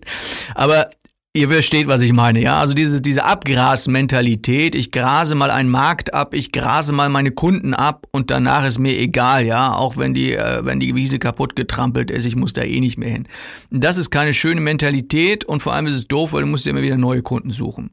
Aber 0.53 0.89
Ihr 1.35 1.49
versteht, 1.49 1.87
was 1.87 1.99
ich 1.99 2.13
meine, 2.13 2.39
ja? 2.39 2.61
Also 2.61 2.73
diese, 2.73 3.01
diese 3.01 3.25
Abgrasmentalität, 3.25 4.73
ich 4.73 4.93
grase 4.93 5.35
mal 5.35 5.51
einen 5.51 5.67
Markt 5.67 6.13
ab, 6.13 6.33
ich 6.33 6.53
grase 6.53 6.93
mal 6.93 7.09
meine 7.09 7.31
Kunden 7.31 7.73
ab 7.73 8.07
und 8.11 8.31
danach 8.31 8.65
ist 8.65 8.79
mir 8.79 8.97
egal, 8.97 9.45
ja? 9.45 9.73
Auch 9.75 9.97
wenn 9.97 10.13
die, 10.13 10.31
äh, 10.31 10.63
wenn 10.63 10.79
die 10.79 10.95
Wiese 10.95 11.19
kaputt 11.19 11.57
getrampelt 11.57 12.09
ist, 12.09 12.23
ich 12.23 12.37
muss 12.37 12.53
da 12.53 12.61
eh 12.61 12.79
nicht 12.79 12.97
mehr 12.97 13.09
hin. 13.09 13.27
Das 13.69 13.97
ist 13.97 14.11
keine 14.11 14.33
schöne 14.33 14.61
Mentalität 14.61 15.43
und 15.43 15.59
vor 15.59 15.73
allem 15.73 15.87
ist 15.87 15.95
es 15.95 16.07
doof, 16.07 16.31
weil 16.31 16.43
du 16.43 16.47
musst 16.47 16.67
immer 16.67 16.81
wieder 16.81 16.95
neue 16.95 17.21
Kunden 17.21 17.51
suchen. 17.51 17.89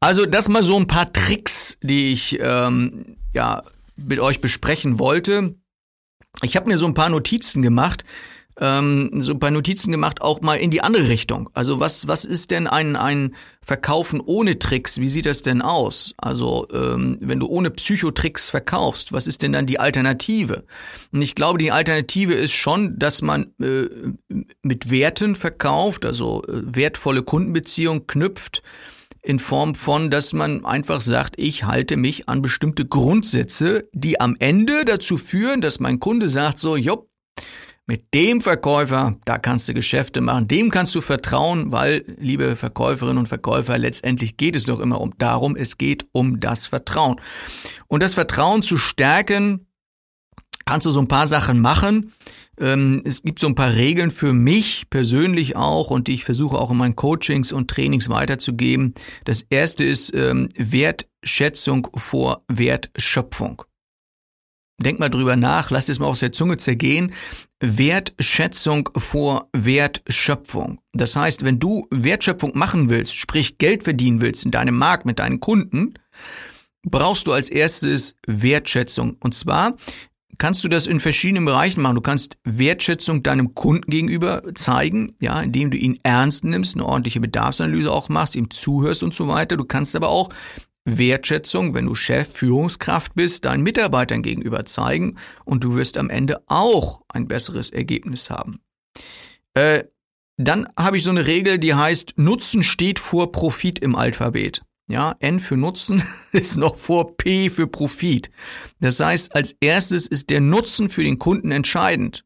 Also 0.00 0.24
das 0.24 0.48
mal 0.48 0.62
so 0.62 0.78
ein 0.78 0.86
paar 0.86 1.12
Tricks, 1.12 1.76
die 1.82 2.14
ich 2.14 2.38
ähm, 2.40 3.16
ja 3.34 3.62
mit 3.94 4.20
euch 4.20 4.40
besprechen 4.40 4.98
wollte. 4.98 5.54
Ich 6.40 6.56
habe 6.56 6.70
mir 6.70 6.78
so 6.78 6.86
ein 6.86 6.94
paar 6.94 7.10
Notizen 7.10 7.60
gemacht, 7.60 8.06
ähm, 8.60 9.10
so 9.14 9.32
ein 9.32 9.38
paar 9.38 9.50
Notizen 9.50 9.90
gemacht, 9.90 10.20
auch 10.20 10.40
mal 10.40 10.56
in 10.56 10.70
die 10.70 10.80
andere 10.80 11.08
Richtung. 11.08 11.50
Also 11.54 11.80
was, 11.80 12.06
was 12.06 12.24
ist 12.24 12.50
denn 12.50 12.66
ein, 12.66 12.96
ein 12.96 13.34
Verkaufen 13.60 14.20
ohne 14.20 14.58
Tricks? 14.58 14.98
Wie 14.98 15.08
sieht 15.08 15.26
das 15.26 15.42
denn 15.42 15.60
aus? 15.62 16.14
Also 16.16 16.68
ähm, 16.72 17.18
wenn 17.20 17.40
du 17.40 17.46
ohne 17.46 17.70
Psychotricks 17.70 18.50
verkaufst, 18.50 19.12
was 19.12 19.26
ist 19.26 19.42
denn 19.42 19.52
dann 19.52 19.66
die 19.66 19.80
Alternative? 19.80 20.64
Und 21.12 21.22
ich 21.22 21.34
glaube, 21.34 21.58
die 21.58 21.72
Alternative 21.72 22.34
ist 22.34 22.52
schon, 22.52 22.98
dass 22.98 23.22
man 23.22 23.52
äh, 23.60 23.88
mit 24.62 24.90
Werten 24.90 25.34
verkauft, 25.34 26.04
also 26.04 26.42
äh, 26.44 26.62
wertvolle 26.76 27.22
Kundenbeziehungen 27.22 28.06
knüpft 28.06 28.62
in 29.24 29.38
Form 29.38 29.74
von, 29.74 30.10
dass 30.10 30.34
man 30.34 30.66
einfach 30.66 31.00
sagt, 31.00 31.36
ich 31.38 31.64
halte 31.64 31.96
mich 31.96 32.28
an 32.28 32.42
bestimmte 32.42 32.84
Grundsätze, 32.84 33.88
die 33.92 34.20
am 34.20 34.36
Ende 34.38 34.84
dazu 34.84 35.16
führen, 35.16 35.62
dass 35.62 35.80
mein 35.80 35.98
Kunde 35.98 36.28
sagt 36.28 36.58
so, 36.58 36.76
jopp, 36.76 37.08
mit 37.86 38.14
dem 38.14 38.40
Verkäufer, 38.40 39.16
da 39.24 39.38
kannst 39.38 39.68
du 39.68 39.74
Geschäfte 39.74 40.20
machen, 40.20 40.48
dem 40.48 40.70
kannst 40.70 40.94
du 40.94 41.00
vertrauen, 41.00 41.70
weil, 41.70 42.04
liebe 42.18 42.56
Verkäuferinnen 42.56 43.18
und 43.18 43.28
Verkäufer, 43.28 43.76
letztendlich 43.76 44.36
geht 44.36 44.56
es 44.56 44.64
doch 44.64 44.80
immer 44.80 45.00
um 45.00 45.16
darum, 45.18 45.54
es 45.54 45.76
geht 45.76 46.06
um 46.12 46.40
das 46.40 46.66
Vertrauen. 46.66 47.20
Und 47.86 48.02
das 48.02 48.14
Vertrauen 48.14 48.62
zu 48.62 48.78
stärken, 48.78 49.66
kannst 50.64 50.86
du 50.86 50.90
so 50.90 51.00
ein 51.00 51.08
paar 51.08 51.26
Sachen 51.26 51.60
machen. 51.60 52.12
Ähm, 52.58 53.02
es 53.04 53.22
gibt 53.22 53.40
so 53.40 53.48
ein 53.48 53.54
paar 53.54 53.74
Regeln 53.74 54.10
für 54.10 54.32
mich 54.32 54.88
persönlich 54.88 55.56
auch 55.56 55.90
und 55.90 56.08
die 56.08 56.14
ich 56.14 56.24
versuche 56.24 56.56
auch 56.56 56.70
in 56.70 56.76
meinen 56.76 56.96
Coachings 56.96 57.52
und 57.52 57.68
Trainings 57.68 58.08
weiterzugeben. 58.08 58.94
Das 59.24 59.42
erste 59.42 59.84
ist 59.84 60.14
ähm, 60.14 60.48
Wertschätzung 60.56 61.88
vor 61.96 62.44
Wertschöpfung. 62.48 63.62
Denk 64.80 64.98
mal 64.98 65.08
drüber 65.08 65.36
nach, 65.36 65.70
lass 65.70 65.88
es 65.88 65.98
mal 65.98 66.06
aus 66.06 66.20
der 66.20 66.32
Zunge 66.32 66.56
zergehen. 66.56 67.12
Wertschätzung 67.64 68.90
vor 68.96 69.48
Wertschöpfung. 69.52 70.80
Das 70.92 71.16
heißt, 71.16 71.44
wenn 71.44 71.58
du 71.58 71.86
Wertschöpfung 71.90 72.52
machen 72.56 72.90
willst, 72.90 73.16
sprich 73.16 73.58
Geld 73.58 73.84
verdienen 73.84 74.20
willst 74.20 74.44
in 74.44 74.50
deinem 74.50 74.76
Markt 74.76 75.06
mit 75.06 75.18
deinen 75.18 75.40
Kunden, 75.40 75.94
brauchst 76.82 77.26
du 77.26 77.32
als 77.32 77.48
erstes 77.48 78.16
Wertschätzung. 78.26 79.16
Und 79.20 79.34
zwar 79.34 79.76
kannst 80.38 80.64
du 80.64 80.68
das 80.68 80.86
in 80.86 81.00
verschiedenen 81.00 81.44
Bereichen 81.44 81.80
machen. 81.80 81.94
Du 81.94 82.00
kannst 82.00 82.36
Wertschätzung 82.44 83.22
deinem 83.22 83.54
Kunden 83.54 83.90
gegenüber 83.90 84.42
zeigen, 84.54 85.14
ja, 85.20 85.40
indem 85.40 85.70
du 85.70 85.76
ihn 85.76 85.98
ernst 86.02 86.44
nimmst, 86.44 86.74
eine 86.74 86.84
ordentliche 86.84 87.20
Bedarfsanalyse 87.20 87.90
auch 87.90 88.08
machst, 88.08 88.36
ihm 88.36 88.50
zuhörst 88.50 89.02
und 89.02 89.14
so 89.14 89.28
weiter. 89.28 89.56
Du 89.56 89.64
kannst 89.64 89.96
aber 89.96 90.08
auch 90.08 90.28
Wertschätzung, 90.84 91.74
wenn 91.74 91.86
du 91.86 91.94
Chef, 91.94 92.32
Führungskraft 92.32 93.14
bist, 93.14 93.44
deinen 93.46 93.62
Mitarbeitern 93.62 94.22
gegenüber 94.22 94.64
zeigen 94.66 95.16
und 95.44 95.64
du 95.64 95.74
wirst 95.74 95.98
am 95.98 96.10
Ende 96.10 96.42
auch 96.46 97.02
ein 97.08 97.26
besseres 97.26 97.70
Ergebnis 97.70 98.30
haben. 98.30 98.60
Äh, 99.54 99.84
dann 100.36 100.68
habe 100.76 100.96
ich 100.96 101.04
so 101.04 101.10
eine 101.10 101.26
Regel, 101.26 101.58
die 101.58 101.74
heißt, 101.74 102.14
Nutzen 102.16 102.62
steht 102.62 102.98
vor 102.98 103.32
Profit 103.32 103.78
im 103.78 103.94
Alphabet. 103.94 104.62
Ja, 104.86 105.16
N 105.20 105.40
für 105.40 105.56
Nutzen 105.56 106.02
ist 106.32 106.56
noch 106.56 106.76
vor 106.76 107.16
P 107.16 107.48
für 107.48 107.66
Profit. 107.66 108.30
Das 108.80 109.00
heißt, 109.00 109.34
als 109.34 109.56
erstes 109.60 110.06
ist 110.06 110.28
der 110.30 110.40
Nutzen 110.40 110.88
für 110.88 111.04
den 111.04 111.18
Kunden 111.18 111.52
entscheidend. 111.52 112.24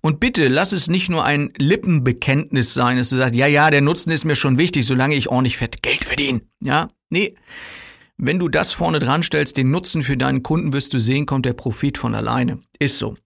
Und 0.00 0.20
bitte 0.20 0.48
lass 0.48 0.72
es 0.72 0.88
nicht 0.88 1.10
nur 1.10 1.24
ein 1.24 1.52
Lippenbekenntnis 1.58 2.74
sein, 2.74 2.96
dass 2.96 3.10
du 3.10 3.16
sagst, 3.16 3.34
ja, 3.34 3.46
ja, 3.46 3.70
der 3.70 3.80
Nutzen 3.80 4.12
ist 4.12 4.24
mir 4.24 4.36
schon 4.36 4.56
wichtig, 4.56 4.86
solange 4.86 5.16
ich 5.16 5.28
ordentlich 5.28 5.56
fett 5.56 5.82
Geld 5.82 6.04
verdiene. 6.04 6.42
Ja, 6.60 6.90
nee. 7.10 7.34
Wenn 8.18 8.38
du 8.38 8.48
das 8.48 8.72
vorne 8.72 8.98
dran 8.98 9.22
stellst, 9.22 9.58
den 9.58 9.70
Nutzen 9.70 10.02
für 10.02 10.16
deinen 10.16 10.42
Kunden 10.42 10.72
wirst 10.72 10.94
du 10.94 10.98
sehen, 10.98 11.26
kommt 11.26 11.44
der 11.44 11.52
Profit 11.52 11.98
von 11.98 12.14
alleine. 12.14 12.60
Ist 12.78 12.96
so. 12.96 13.16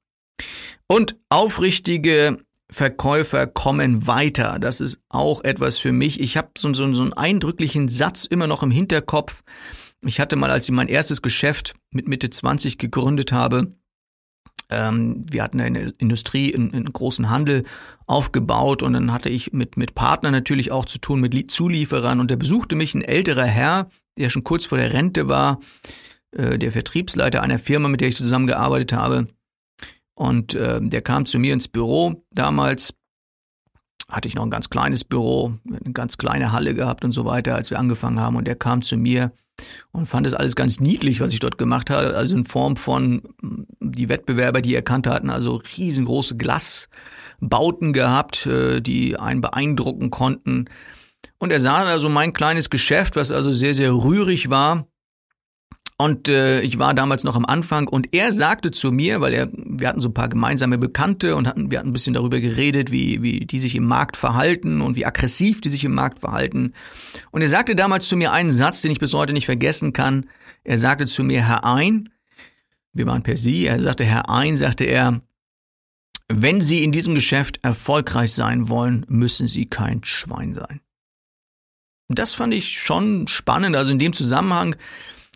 Und 0.88 1.16
aufrichtige 1.29 2.38
Verkäufer 2.71 3.47
kommen 3.47 4.07
weiter. 4.07 4.59
Das 4.59 4.81
ist 4.81 5.01
auch 5.09 5.45
etwas 5.45 5.79
für 5.79 5.93
mich. 5.93 6.21
Ich 6.21 6.37
habe 6.37 6.51
so, 6.59 6.73
so, 6.75 6.93
so 6.93 7.03
einen 7.03 7.12
eindrücklichen 7.12 7.88
Satz 7.88 8.25
immer 8.25 8.47
noch 8.47 8.62
im 8.62 8.71
Hinterkopf. 8.71 9.43
Ich 10.03 10.19
hatte 10.19 10.37
mal, 10.37 10.51
als 10.51 10.64
ich 10.64 10.75
mein 10.75 10.88
erstes 10.88 11.23
Geschäft 11.23 11.75
mit 11.90 12.09
Mitte 12.09 12.31
20 12.31 12.79
gegründet 12.79 13.33
habe, 13.33 13.75
ähm, 14.70 15.24
wir 15.30 15.42
hatten 15.42 15.61
eine 15.61 15.92
Industrie, 15.98 16.54
einen, 16.54 16.72
einen 16.72 16.92
großen 16.92 17.30
Handel 17.30 17.64
aufgebaut 18.06 18.83
und 18.83 18.92
dann 18.92 19.12
hatte 19.12 19.28
ich 19.28 19.52
mit, 19.52 19.76
mit 19.76 19.94
Partnern 19.94 20.33
natürlich 20.33 20.72
auch 20.72 20.85
zu 20.85 20.98
tun, 20.98 21.20
mit 21.20 21.50
Zulieferern 21.50 22.20
und 22.20 22.30
da 22.30 22.37
besuchte 22.37 22.76
mich 22.76 22.94
ein 22.94 23.02
älterer 23.02 23.44
Herr, 23.44 23.90
der 24.18 24.30
schon 24.30 24.44
kurz 24.44 24.66
vor 24.66 24.78
der 24.78 24.92
Rente 24.92 25.28
war, 25.28 25.61
äh, 26.33 26.59
der 26.59 26.72
Vertriebsleiter 26.72 27.42
einer 27.42 27.59
Firma, 27.59 27.88
mit 27.88 28.00
der 28.00 28.09
ich 28.09 28.16
zusammengearbeitet 28.16 28.92
habe. 28.92 29.26
Und 30.14 30.54
äh, 30.54 30.80
der 30.83 31.02
kam 31.02 31.24
zu 31.24 31.38
mir 31.38 31.54
ins 31.54 31.68
Büro. 31.68 32.24
Damals 32.30 32.94
hatte 34.09 34.28
ich 34.28 34.35
noch 34.35 34.42
ein 34.42 34.50
ganz 34.50 34.68
kleines 34.68 35.04
Büro, 35.04 35.54
eine 35.66 35.92
ganz 35.92 36.18
kleine 36.18 36.52
Halle 36.52 36.74
gehabt 36.74 37.04
und 37.04 37.12
so 37.12 37.24
weiter, 37.24 37.54
als 37.54 37.70
wir 37.70 37.78
angefangen 37.78 38.20
haben. 38.20 38.37
Und 38.37 38.46
der 38.46 38.56
kam 38.56 38.83
zu 38.83 38.96
mir 38.96 39.33
und 39.92 40.07
fand 40.07 40.27
es 40.27 40.35
alles 40.35 40.57
ganz 40.57 40.81
niedlich, 40.81 41.20
was 41.20 41.33
ich 41.33 41.40
dort 41.40 41.59
gemacht 41.59 41.90
habe. 41.90 42.16
Also 42.16 42.37
in 42.37 42.44
Form 42.44 42.77
von 42.77 43.23
hm, 43.40 43.66
die 43.81 44.09
Wettbewerber, 44.09 44.61
die 44.61 44.75
erkannt 44.75 45.07
hatten, 45.07 45.31
also 45.31 45.61
riesengroße 45.77 46.37
Glasbauten 46.37 47.92
gehabt, 47.92 48.46
äh, 48.46 48.81
die 48.81 49.18
einen 49.18 49.40
beeindrucken 49.40 50.11
konnten. 50.11 50.66
Und 51.38 51.53
er 51.53 51.61
sah 51.61 51.85
also 51.85 52.09
mein 52.09 52.33
kleines 52.33 52.70
Geschäft, 52.70 53.16
was 53.16 53.33
also 53.33 53.53
sehr, 53.53 53.75
sehr 53.75 53.92
rührig 53.92 54.51
war 54.51 54.87
Und 56.01 56.31
äh, 56.31 56.63
ich 56.63 56.79
war 56.79 56.95
damals 56.95 57.25
noch 57.25 57.37
am 57.37 57.45
Anfang 57.45 57.87
und 57.87 58.15
er 58.15 58.33
sagte 58.33 58.71
zu 58.71 58.91
mir, 58.91 59.21
weil 59.21 59.35
er, 59.35 59.51
wir 59.53 59.87
hatten 59.87 60.01
so 60.01 60.09
ein 60.09 60.15
paar 60.15 60.31
gemeinsame 60.31 60.79
Bekannte 60.79 61.37
und 61.37 61.47
hatten, 61.47 61.71
wir 61.71 61.79
hatten 61.79 61.91
ein 61.91 61.93
bisschen 61.93 62.15
darüber 62.15 62.41
geredet, 62.41 62.91
wie, 62.91 63.21
wie 63.21 63.41
die 63.41 63.59
sich 63.61 63.75
im 63.75 63.85
Markt 63.85 64.17
verhalten 64.17 64.81
und 64.81 64.97
wie 64.97 65.05
aggressiv 65.05 65.61
die 65.61 65.69
sich 65.69 65.85
im 65.85 65.93
Markt 65.93 66.21
verhalten. 66.21 66.73
Und 67.33 67.43
er 67.43 67.49
sagte 67.49 67.77
damals 67.77 68.09
zu 68.09 68.17
mir 68.17 68.33
einen 68.33 68.51
Satz, 68.51 68.81
den 68.81 68.93
ich 68.93 68.99
bis 68.99 69.13
heute 69.13 69.35
nicht 69.35 69.45
vergessen 69.45 69.93
kann. 69.93 70.25
Er 70.65 70.79
sagte 70.79 71.05
zu 71.05 71.23
mir, 71.23 71.47
Herr 71.47 71.67
Ein, 71.67 72.09
wir 72.95 73.07
waren 73.07 73.23
per 73.23 73.37
Sie, 73.37 73.67
er 73.67 73.79
sagte, 73.79 74.05
Herr 74.05 74.31
Ein, 74.31 74.57
sagte 74.57 74.85
er, 74.85 75.21
wenn 76.29 76.63
Sie 76.63 76.83
in 76.83 76.93
diesem 76.93 77.15
Geschäft 77.15 77.61
erfolgreich 77.61 78.33
sein 78.33 78.71
wollen, 78.71 79.05
müssen 79.11 79.49
Sie 79.49 79.67
kein 79.67 80.03
Schwein 80.03 80.55
sein. 80.55 80.81
Das 82.09 82.33
fand 82.33 82.55
ich 82.55 82.79
schon 82.79 83.29
spannend. 83.29 83.77
Also 83.77 83.93
in 83.93 83.99
dem 83.99 84.15
Zusammenhang 84.15 84.77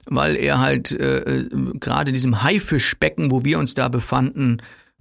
weil 0.07 0.37
er 0.37 0.61
halt 0.61 0.93
äh, 0.93 1.19
äh, 1.19 1.49
gerade 1.81 2.13
diesem 2.13 2.43
Haifischbecken, 2.43 3.31
wo 3.31 3.45
wir 3.45 3.59
uns 3.59 3.75
da 3.75 3.89
befanden, 3.89 4.59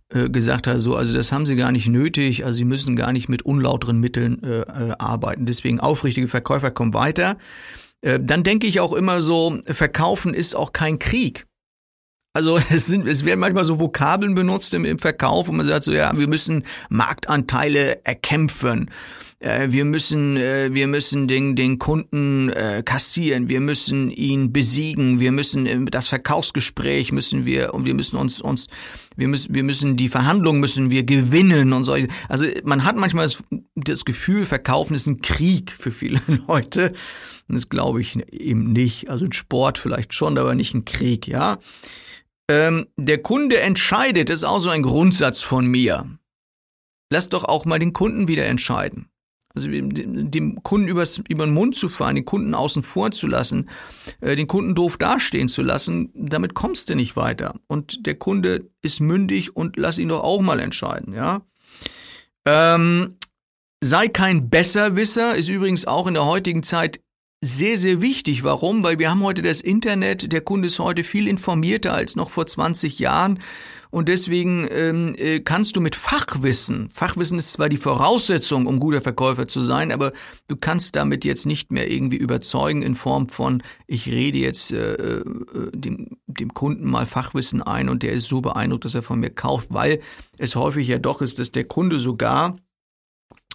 äh, 0.09 0.29
gesagt 0.29 0.67
hat, 0.67 0.79
so, 0.79 0.95
also 0.95 1.13
das 1.13 1.31
haben 1.31 1.45
sie 1.45 1.55
gar 1.55 1.71
nicht 1.71 1.87
nötig, 1.87 2.45
also 2.45 2.57
sie 2.57 2.65
müssen 2.65 2.95
gar 2.95 3.11
nicht 3.13 3.29
mit 3.29 3.43
unlauteren 3.43 3.99
Mitteln 3.99 4.43
äh, 4.43 4.61
äh, 4.61 4.95
arbeiten. 4.99 5.45
Deswegen 5.45 5.79
aufrichtige 5.79 6.27
Verkäufer 6.27 6.71
kommen 6.71 6.93
weiter. 6.93 7.37
Äh, 8.01 8.19
dann 8.21 8.43
denke 8.43 8.67
ich 8.67 8.79
auch 8.79 8.93
immer 8.93 9.21
so, 9.21 9.59
Verkaufen 9.65 10.33
ist 10.33 10.55
auch 10.55 10.73
kein 10.73 10.99
Krieg. 10.99 11.47
Also 12.33 12.59
es, 12.69 12.85
sind, 12.87 13.07
es 13.07 13.25
werden 13.25 13.39
manchmal 13.39 13.65
so 13.65 13.79
Vokabeln 13.79 14.35
benutzt 14.35 14.73
im, 14.73 14.85
im 14.85 14.99
Verkauf 14.99 15.49
und 15.49 15.57
man 15.57 15.65
sagt 15.65 15.83
so, 15.85 15.91
ja, 15.91 16.15
wir 16.17 16.27
müssen 16.27 16.63
Marktanteile 16.89 18.05
erkämpfen. 18.05 18.89
Äh, 19.43 19.71
wir 19.71 19.83
müssen, 19.83 20.37
äh, 20.37 20.73
wir 20.73 20.87
müssen 20.87 21.27
den, 21.27 21.55
den 21.57 21.77
Kunden 21.77 22.49
äh, 22.49 22.81
kassieren, 22.83 23.49
wir 23.49 23.59
müssen 23.59 24.09
ihn 24.09 24.53
besiegen, 24.53 25.19
wir 25.19 25.33
müssen 25.33 25.85
das 25.87 26.07
Verkaufsgespräch 26.07 27.11
müssen 27.11 27.45
wir 27.45 27.73
und 27.73 27.85
wir 27.85 27.93
müssen 27.93 28.15
uns, 28.15 28.39
uns, 28.39 28.67
wir 29.17 29.27
müssen, 29.27 29.53
wir 29.53 29.63
müssen 29.63 29.97
die 29.97 30.07
Verhandlungen 30.07 30.61
müssen 30.61 30.91
wir 30.91 31.03
gewinnen 31.03 31.73
und 31.73 31.83
so. 31.83 31.93
Also 32.29 32.45
man 32.63 32.85
hat 32.85 32.95
manchmal 32.95 33.25
das, 33.25 33.43
das 33.75 34.05
Gefühl, 34.05 34.45
Verkaufen 34.45 34.95
ist 34.95 35.07
ein 35.07 35.19
Krieg 35.19 35.73
für 35.77 35.91
viele 35.91 36.21
Leute. 36.47 36.93
Das 37.49 37.67
glaube 37.67 37.99
ich 37.99 38.15
eben 38.31 38.71
nicht. 38.71 39.09
Also 39.09 39.25
ein 39.25 39.33
Sport 39.33 39.77
vielleicht 39.77 40.13
schon, 40.13 40.37
aber 40.37 40.55
nicht 40.55 40.73
ein 40.73 40.85
Krieg, 40.85 41.27
ja. 41.27 41.59
Ähm, 42.49 42.87
der 42.95 43.21
Kunde 43.21 43.59
entscheidet, 43.59 44.29
ist 44.29 44.45
auch 44.45 44.59
so 44.59 44.69
ein 44.69 44.83
Grundsatz 44.83 45.41
von 45.41 45.65
mir. 45.65 46.17
Lass 47.11 47.27
doch 47.27 47.43
auch 47.43 47.65
mal 47.65 47.79
den 47.79 47.91
Kunden 47.91 48.29
wieder 48.29 48.45
entscheiden. 48.45 49.09
Also 49.55 49.69
dem 49.69 50.63
Kunden 50.63 50.87
übers, 50.87 51.21
über 51.29 51.45
den 51.45 51.53
Mund 51.53 51.75
zu 51.75 51.87
fahren, 51.87 52.15
den 52.15 52.25
Kunden 52.25 52.55
außen 52.55 52.81
vor 52.81 53.11
zu 53.11 53.27
lassen, 53.27 53.69
äh, 54.19 54.35
den 54.35 54.47
Kunden 54.47 54.73
doof 54.73 54.97
dastehen 54.97 55.47
zu 55.47 55.61
lassen, 55.61 56.09
damit 56.15 56.55
kommst 56.55 56.89
du 56.89 56.95
nicht 56.95 57.15
weiter. 57.15 57.59
Und 57.67 58.07
der 58.07 58.15
Kunde 58.15 58.71
ist 58.81 58.99
mündig 58.99 59.55
und 59.55 59.77
lass 59.77 59.99
ihn 59.99 60.09
doch 60.09 60.23
auch 60.23 60.41
mal 60.41 60.59
entscheiden, 60.59 61.13
ja. 61.13 61.41
Ähm, 62.45 63.17
sei 63.79 64.07
kein 64.07 64.49
Besserwisser, 64.49 65.35
ist 65.35 65.49
übrigens 65.49 65.85
auch 65.85 66.07
in 66.07 66.15
der 66.15 66.25
heutigen 66.25 66.63
Zeit 66.63 66.99
sehr, 67.43 67.77
sehr 67.77 68.01
wichtig. 68.01 68.43
Warum? 68.43 68.83
Weil 68.83 68.99
wir 68.99 69.11
haben 69.11 69.21
heute 69.21 69.41
das 69.41 69.61
Internet, 69.61 70.31
der 70.31 70.41
Kunde 70.41 70.67
ist 70.67 70.79
heute 70.79 71.03
viel 71.03 71.27
informierter 71.27 71.93
als 71.93 72.15
noch 72.15 72.29
vor 72.29 72.45
20 72.45 72.99
Jahren. 72.99 73.39
Und 73.93 74.09
deswegen 74.09 74.67
ähm, 74.71 75.13
äh, 75.19 75.39
kannst 75.39 75.75
du 75.75 75.79
mit 75.79 75.95
Fachwissen, 75.95 76.89
Fachwissen 76.95 77.37
ist 77.37 77.51
zwar 77.51 77.69
die 77.69 77.77
Voraussetzung, 77.77 78.65
um 78.65 78.79
guter 78.79 79.01
Verkäufer 79.01 79.47
zu 79.47 79.61
sein, 79.61 79.91
aber 79.91 80.13
du 80.47 80.55
kannst 80.55 80.95
damit 80.95 81.23
jetzt 81.25 81.45
nicht 81.45 81.71
mehr 81.71 81.91
irgendwie 81.91 82.17
überzeugen 82.17 82.81
in 82.81 82.95
Form 82.95 83.29
von, 83.29 83.61
ich 83.85 84.07
rede 84.07 84.39
jetzt 84.39 84.71
äh, 84.71 84.95
äh, 84.95 85.23
dem, 85.75 86.17
dem 86.25 86.55
Kunden 86.55 86.89
mal 86.89 87.05
Fachwissen 87.05 87.61
ein 87.61 87.87
und 87.87 88.01
der 88.01 88.13
ist 88.13 88.27
so 88.27 88.41
beeindruckt, 88.41 88.83
dass 88.83 88.95
er 88.95 89.03
von 89.03 89.19
mir 89.19 89.29
kauft, 89.29 89.67
weil 89.71 89.99
es 90.39 90.55
häufig 90.55 90.87
ja 90.87 90.97
doch 90.97 91.21
ist, 91.21 91.37
dass 91.37 91.51
der 91.51 91.65
Kunde 91.65 91.99
sogar 91.99 92.55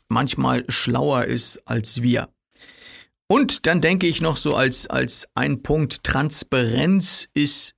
manchmal 0.09 0.65
schlauer 0.69 1.25
ist 1.25 1.63
als 1.65 2.01
wir. 2.01 2.29
Und 3.27 3.67
dann 3.67 3.81
denke 3.81 4.07
ich 4.07 4.21
noch 4.21 4.37
so 4.37 4.55
als, 4.55 4.87
als 4.87 5.27
ein 5.35 5.65
Punkt, 5.65 6.05
Transparenz 6.05 7.27
ist 7.35 7.75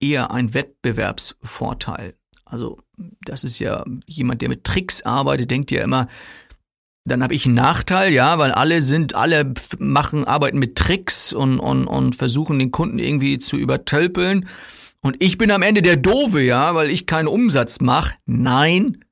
eher 0.00 0.30
ein 0.30 0.54
Wettbewerbsvorteil. 0.54 2.14
Also 2.44 2.78
das 3.24 3.44
ist 3.44 3.58
ja 3.58 3.84
jemand, 4.06 4.42
der 4.42 4.48
mit 4.48 4.64
Tricks 4.64 5.02
arbeitet, 5.02 5.50
denkt 5.50 5.70
ja 5.70 5.82
immer, 5.82 6.08
dann 7.04 7.22
habe 7.22 7.34
ich 7.34 7.46
einen 7.46 7.54
Nachteil, 7.54 8.12
ja, 8.12 8.38
weil 8.38 8.50
alle 8.50 8.82
sind, 8.82 9.14
alle 9.14 9.54
machen, 9.78 10.24
arbeiten 10.24 10.58
mit 10.58 10.76
Tricks 10.76 11.32
und, 11.32 11.60
und, 11.60 11.86
und 11.86 12.16
versuchen 12.16 12.58
den 12.58 12.72
Kunden 12.72 12.98
irgendwie 12.98 13.38
zu 13.38 13.56
übertölpeln. 13.56 14.48
Und 15.02 15.16
ich 15.22 15.38
bin 15.38 15.52
am 15.52 15.62
Ende 15.62 15.82
der 15.82 15.96
Dove, 15.96 16.42
ja, 16.42 16.74
weil 16.74 16.90
ich 16.90 17.06
keinen 17.06 17.28
Umsatz 17.28 17.80
mache. 17.80 18.14
Nein, 18.26 19.04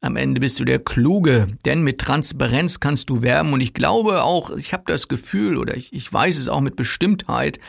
am 0.00 0.16
Ende 0.16 0.40
bist 0.40 0.58
du 0.58 0.64
der 0.64 0.80
Kluge, 0.80 1.46
denn 1.64 1.82
mit 1.82 1.98
Transparenz 1.98 2.80
kannst 2.80 3.10
du 3.10 3.22
werben 3.22 3.52
und 3.52 3.60
ich 3.60 3.74
glaube 3.74 4.22
auch, 4.22 4.50
ich 4.50 4.72
habe 4.72 4.84
das 4.86 5.08
Gefühl 5.08 5.56
oder 5.56 5.76
ich, 5.76 5.92
ich 5.92 6.12
weiß 6.12 6.36
es 6.36 6.48
auch 6.48 6.60
mit 6.60 6.74
Bestimmtheit, 6.74 7.60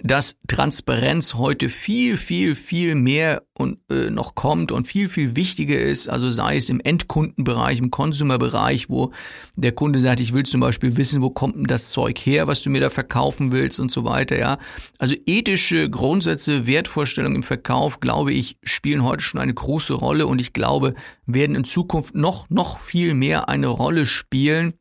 dass 0.00 0.36
Transparenz 0.46 1.34
heute 1.34 1.68
viel, 1.68 2.16
viel, 2.16 2.54
viel 2.54 2.94
mehr 2.94 3.42
und 3.54 3.78
äh, 3.90 4.10
noch 4.10 4.36
kommt 4.36 4.70
und 4.70 4.86
viel, 4.86 5.08
viel 5.08 5.34
wichtiger 5.34 5.80
ist. 5.80 6.08
Also 6.08 6.30
sei 6.30 6.56
es 6.56 6.70
im 6.70 6.78
Endkundenbereich, 6.78 7.80
im 7.80 7.90
Consumerbereich, 7.90 8.88
wo 8.88 9.10
der 9.56 9.72
Kunde 9.72 9.98
sagt, 9.98 10.20
ich 10.20 10.32
will 10.32 10.44
zum 10.44 10.60
Beispiel 10.60 10.96
wissen, 10.96 11.20
wo 11.20 11.30
kommt 11.30 11.56
denn 11.56 11.64
das 11.64 11.90
Zeug 11.90 12.16
her, 12.18 12.46
was 12.46 12.62
du 12.62 12.70
mir 12.70 12.80
da 12.80 12.90
verkaufen 12.90 13.50
willst 13.50 13.80
und 13.80 13.90
so 13.90 14.04
weiter. 14.04 14.38
Ja, 14.38 14.58
also 14.98 15.16
ethische 15.26 15.90
Grundsätze, 15.90 16.68
Wertvorstellungen 16.68 17.36
im 17.36 17.42
Verkauf, 17.42 17.98
glaube 17.98 18.32
ich, 18.32 18.56
spielen 18.62 19.02
heute 19.02 19.22
schon 19.22 19.40
eine 19.40 19.54
große 19.54 19.94
Rolle 19.94 20.28
und 20.28 20.40
ich 20.40 20.52
glaube, 20.52 20.94
werden 21.26 21.56
in 21.56 21.64
Zukunft 21.64 22.14
noch, 22.14 22.48
noch 22.50 22.78
viel 22.78 23.14
mehr 23.14 23.48
eine 23.48 23.66
Rolle 23.66 24.06
spielen 24.06 24.74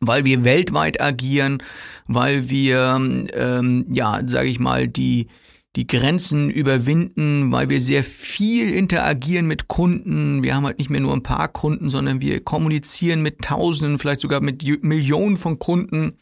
weil 0.00 0.24
wir 0.24 0.44
weltweit 0.44 1.00
agieren, 1.00 1.62
weil 2.06 2.50
wir, 2.50 3.00
ähm, 3.34 3.86
ja, 3.90 4.20
sage 4.26 4.48
ich 4.48 4.58
mal, 4.58 4.88
die 4.88 5.28
die 5.76 5.86
Grenzen 5.86 6.50
überwinden, 6.50 7.50
weil 7.50 7.70
wir 7.70 7.80
sehr 7.80 8.04
viel 8.04 8.70
interagieren 8.70 9.46
mit 9.46 9.68
Kunden. 9.68 10.42
Wir 10.42 10.54
haben 10.54 10.66
halt 10.66 10.78
nicht 10.78 10.90
mehr 10.90 11.00
nur 11.00 11.14
ein 11.14 11.22
paar 11.22 11.48
Kunden, 11.48 11.88
sondern 11.88 12.20
wir 12.20 12.44
kommunizieren 12.44 13.22
mit 13.22 13.40
Tausenden, 13.40 13.96
vielleicht 13.98 14.20
sogar 14.20 14.42
mit 14.42 14.62
Millionen 14.82 15.38
von 15.38 15.58
Kunden. 15.58 16.18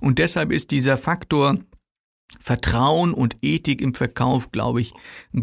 Und 0.00 0.18
deshalb 0.18 0.50
ist 0.50 0.70
dieser 0.70 0.96
Faktor 0.96 1.58
Vertrauen 2.40 3.12
und 3.12 3.36
Ethik 3.42 3.82
im 3.82 3.94
Verkauf, 3.94 4.50
glaube 4.52 4.80
ich, 4.80 4.94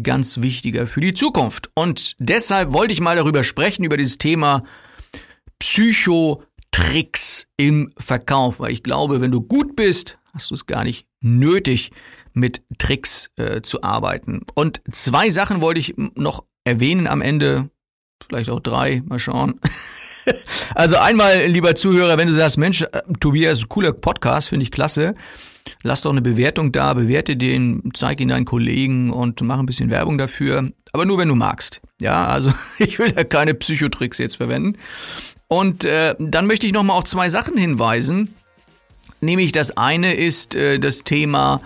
ganz 0.02 0.40
wichtiger 0.40 0.88
für 0.88 1.00
die 1.00 1.14
Zukunft. 1.14 1.70
Und 1.74 2.16
deshalb 2.18 2.72
wollte 2.72 2.92
ich 2.92 3.00
mal 3.00 3.16
darüber 3.16 3.44
sprechen, 3.44 3.84
über 3.84 3.96
dieses 3.96 4.18
Thema 4.18 4.64
Psycho 5.60 6.42
Tricks 6.72 7.46
im 7.56 7.92
Verkauf, 7.98 8.58
weil 8.58 8.72
ich 8.72 8.82
glaube, 8.82 9.20
wenn 9.20 9.30
du 9.30 9.40
gut 9.40 9.76
bist, 9.76 10.18
hast 10.34 10.50
du 10.50 10.54
es 10.54 10.66
gar 10.66 10.84
nicht 10.84 11.06
nötig, 11.20 11.92
mit 12.32 12.62
Tricks 12.78 13.30
äh, 13.36 13.62
zu 13.62 13.82
arbeiten. 13.82 14.40
Und 14.54 14.82
zwei 14.90 15.30
Sachen 15.30 15.60
wollte 15.60 15.80
ich 15.80 15.94
noch 15.96 16.44
erwähnen 16.64 17.06
am 17.06 17.20
Ende, 17.20 17.70
vielleicht 18.26 18.50
auch 18.50 18.60
drei, 18.60 19.02
mal 19.06 19.18
schauen. 19.18 19.60
also 20.74 20.96
einmal, 20.96 21.46
lieber 21.46 21.74
Zuhörer, 21.74 22.16
wenn 22.18 22.28
du 22.28 22.32
sagst, 22.32 22.58
Mensch, 22.58 22.82
äh, 22.82 23.02
Tobias, 23.20 23.68
cooler 23.68 23.92
Podcast, 23.92 24.48
finde 24.48 24.64
ich 24.64 24.70
klasse. 24.70 25.14
Lass 25.82 26.02
doch 26.02 26.10
eine 26.10 26.22
Bewertung 26.22 26.72
da, 26.72 26.94
bewerte 26.94 27.36
den, 27.36 27.90
zeig 27.94 28.20
ihn 28.20 28.28
deinen 28.28 28.44
Kollegen 28.44 29.12
und 29.12 29.40
mach 29.42 29.58
ein 29.58 29.66
bisschen 29.66 29.90
Werbung 29.90 30.18
dafür. 30.18 30.70
Aber 30.92 31.04
nur 31.04 31.18
wenn 31.18 31.28
du 31.28 31.36
magst. 31.36 31.80
Ja, 32.00 32.26
also 32.26 32.52
ich 32.78 32.98
will 32.98 33.12
da 33.12 33.24
keine 33.24 33.54
Psychotricks 33.54 34.18
jetzt 34.18 34.36
verwenden. 34.36 34.76
Und 35.52 35.84
äh, 35.84 36.16
dann 36.18 36.46
möchte 36.46 36.66
ich 36.66 36.72
nochmal 36.72 36.96
auf 36.96 37.04
zwei 37.04 37.28
Sachen 37.28 37.58
hinweisen. 37.58 38.34
Nämlich 39.20 39.52
das 39.52 39.76
eine 39.76 40.14
ist 40.14 40.54
äh, 40.54 40.78
das 40.78 41.04
Thema, 41.04 41.60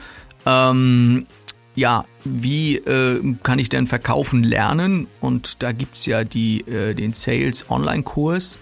ähm, 0.45 1.29
ja, 1.77 2.05
wie 2.25 2.79
äh, 2.79 3.23
kann 3.45 3.61
ich 3.61 3.69
denn 3.69 3.87
verkaufen 3.87 4.43
lernen? 4.43 5.07
Und 5.21 5.63
da 5.63 5.71
gibt's 5.71 6.05
ja 6.05 6.25
die, 6.25 6.63
äh, 6.63 6.95
den 6.95 7.13
Sales 7.13 7.71
Online-Kurs. 7.71 8.59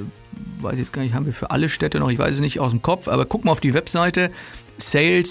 weiß 0.60 0.78
jetzt 0.78 0.92
gar 0.92 1.02
nicht, 1.02 1.14
haben 1.14 1.26
wir 1.26 1.32
für 1.32 1.50
alle 1.50 1.68
Städte 1.68 1.98
noch, 2.00 2.10
ich 2.10 2.18
weiß 2.18 2.34
es 2.36 2.40
nicht 2.40 2.60
aus 2.60 2.70
dem 2.70 2.82
Kopf, 2.82 3.08
aber 3.08 3.24
guck 3.26 3.44
mal 3.44 3.52
auf 3.52 3.60
die 3.60 3.74
Webseite 3.74 4.30
sales-day.de 4.78 5.22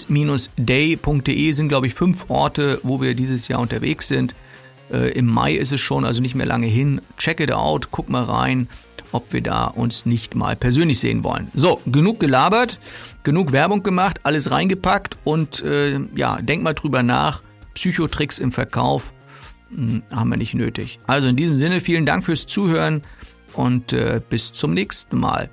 sind 1.52 1.68
glaube 1.68 1.86
ich 1.86 1.94
fünf 1.94 2.24
Orte, 2.28 2.80
wo 2.82 3.00
wir 3.00 3.14
dieses 3.14 3.48
Jahr 3.48 3.60
unterwegs 3.60 4.08
sind. 4.08 4.34
Äh, 4.90 5.12
Im 5.12 5.26
Mai 5.26 5.54
ist 5.54 5.72
es 5.72 5.80
schon, 5.80 6.04
also 6.04 6.20
nicht 6.20 6.34
mehr 6.34 6.46
lange 6.46 6.66
hin. 6.66 7.00
Check 7.18 7.40
it 7.40 7.52
out, 7.52 7.88
guck 7.90 8.08
mal 8.08 8.24
rein 8.24 8.68
ob 9.14 9.32
wir 9.32 9.42
da 9.42 9.66
uns 9.66 10.06
nicht 10.06 10.34
mal 10.34 10.56
persönlich 10.56 10.98
sehen 10.98 11.22
wollen. 11.22 11.48
So, 11.54 11.80
genug 11.86 12.18
gelabert, 12.18 12.80
genug 13.22 13.52
Werbung 13.52 13.82
gemacht, 13.84 14.20
alles 14.24 14.50
reingepackt 14.50 15.16
und 15.22 15.62
äh, 15.62 16.00
ja, 16.16 16.42
denk 16.42 16.62
mal 16.62 16.74
drüber 16.74 17.02
nach. 17.02 17.42
Psychotricks 17.74 18.38
im 18.38 18.50
Verkauf 18.52 19.14
mh, 19.70 19.78
hm, 19.78 20.02
haben 20.12 20.30
wir 20.30 20.36
nicht 20.36 20.54
nötig. 20.54 20.98
Also 21.06 21.28
in 21.28 21.36
diesem 21.36 21.54
Sinne, 21.54 21.80
vielen 21.80 22.06
Dank 22.06 22.24
fürs 22.24 22.46
Zuhören 22.46 23.02
und 23.54 23.92
äh, 23.92 24.20
bis 24.28 24.52
zum 24.52 24.74
nächsten 24.74 25.18
Mal. 25.18 25.48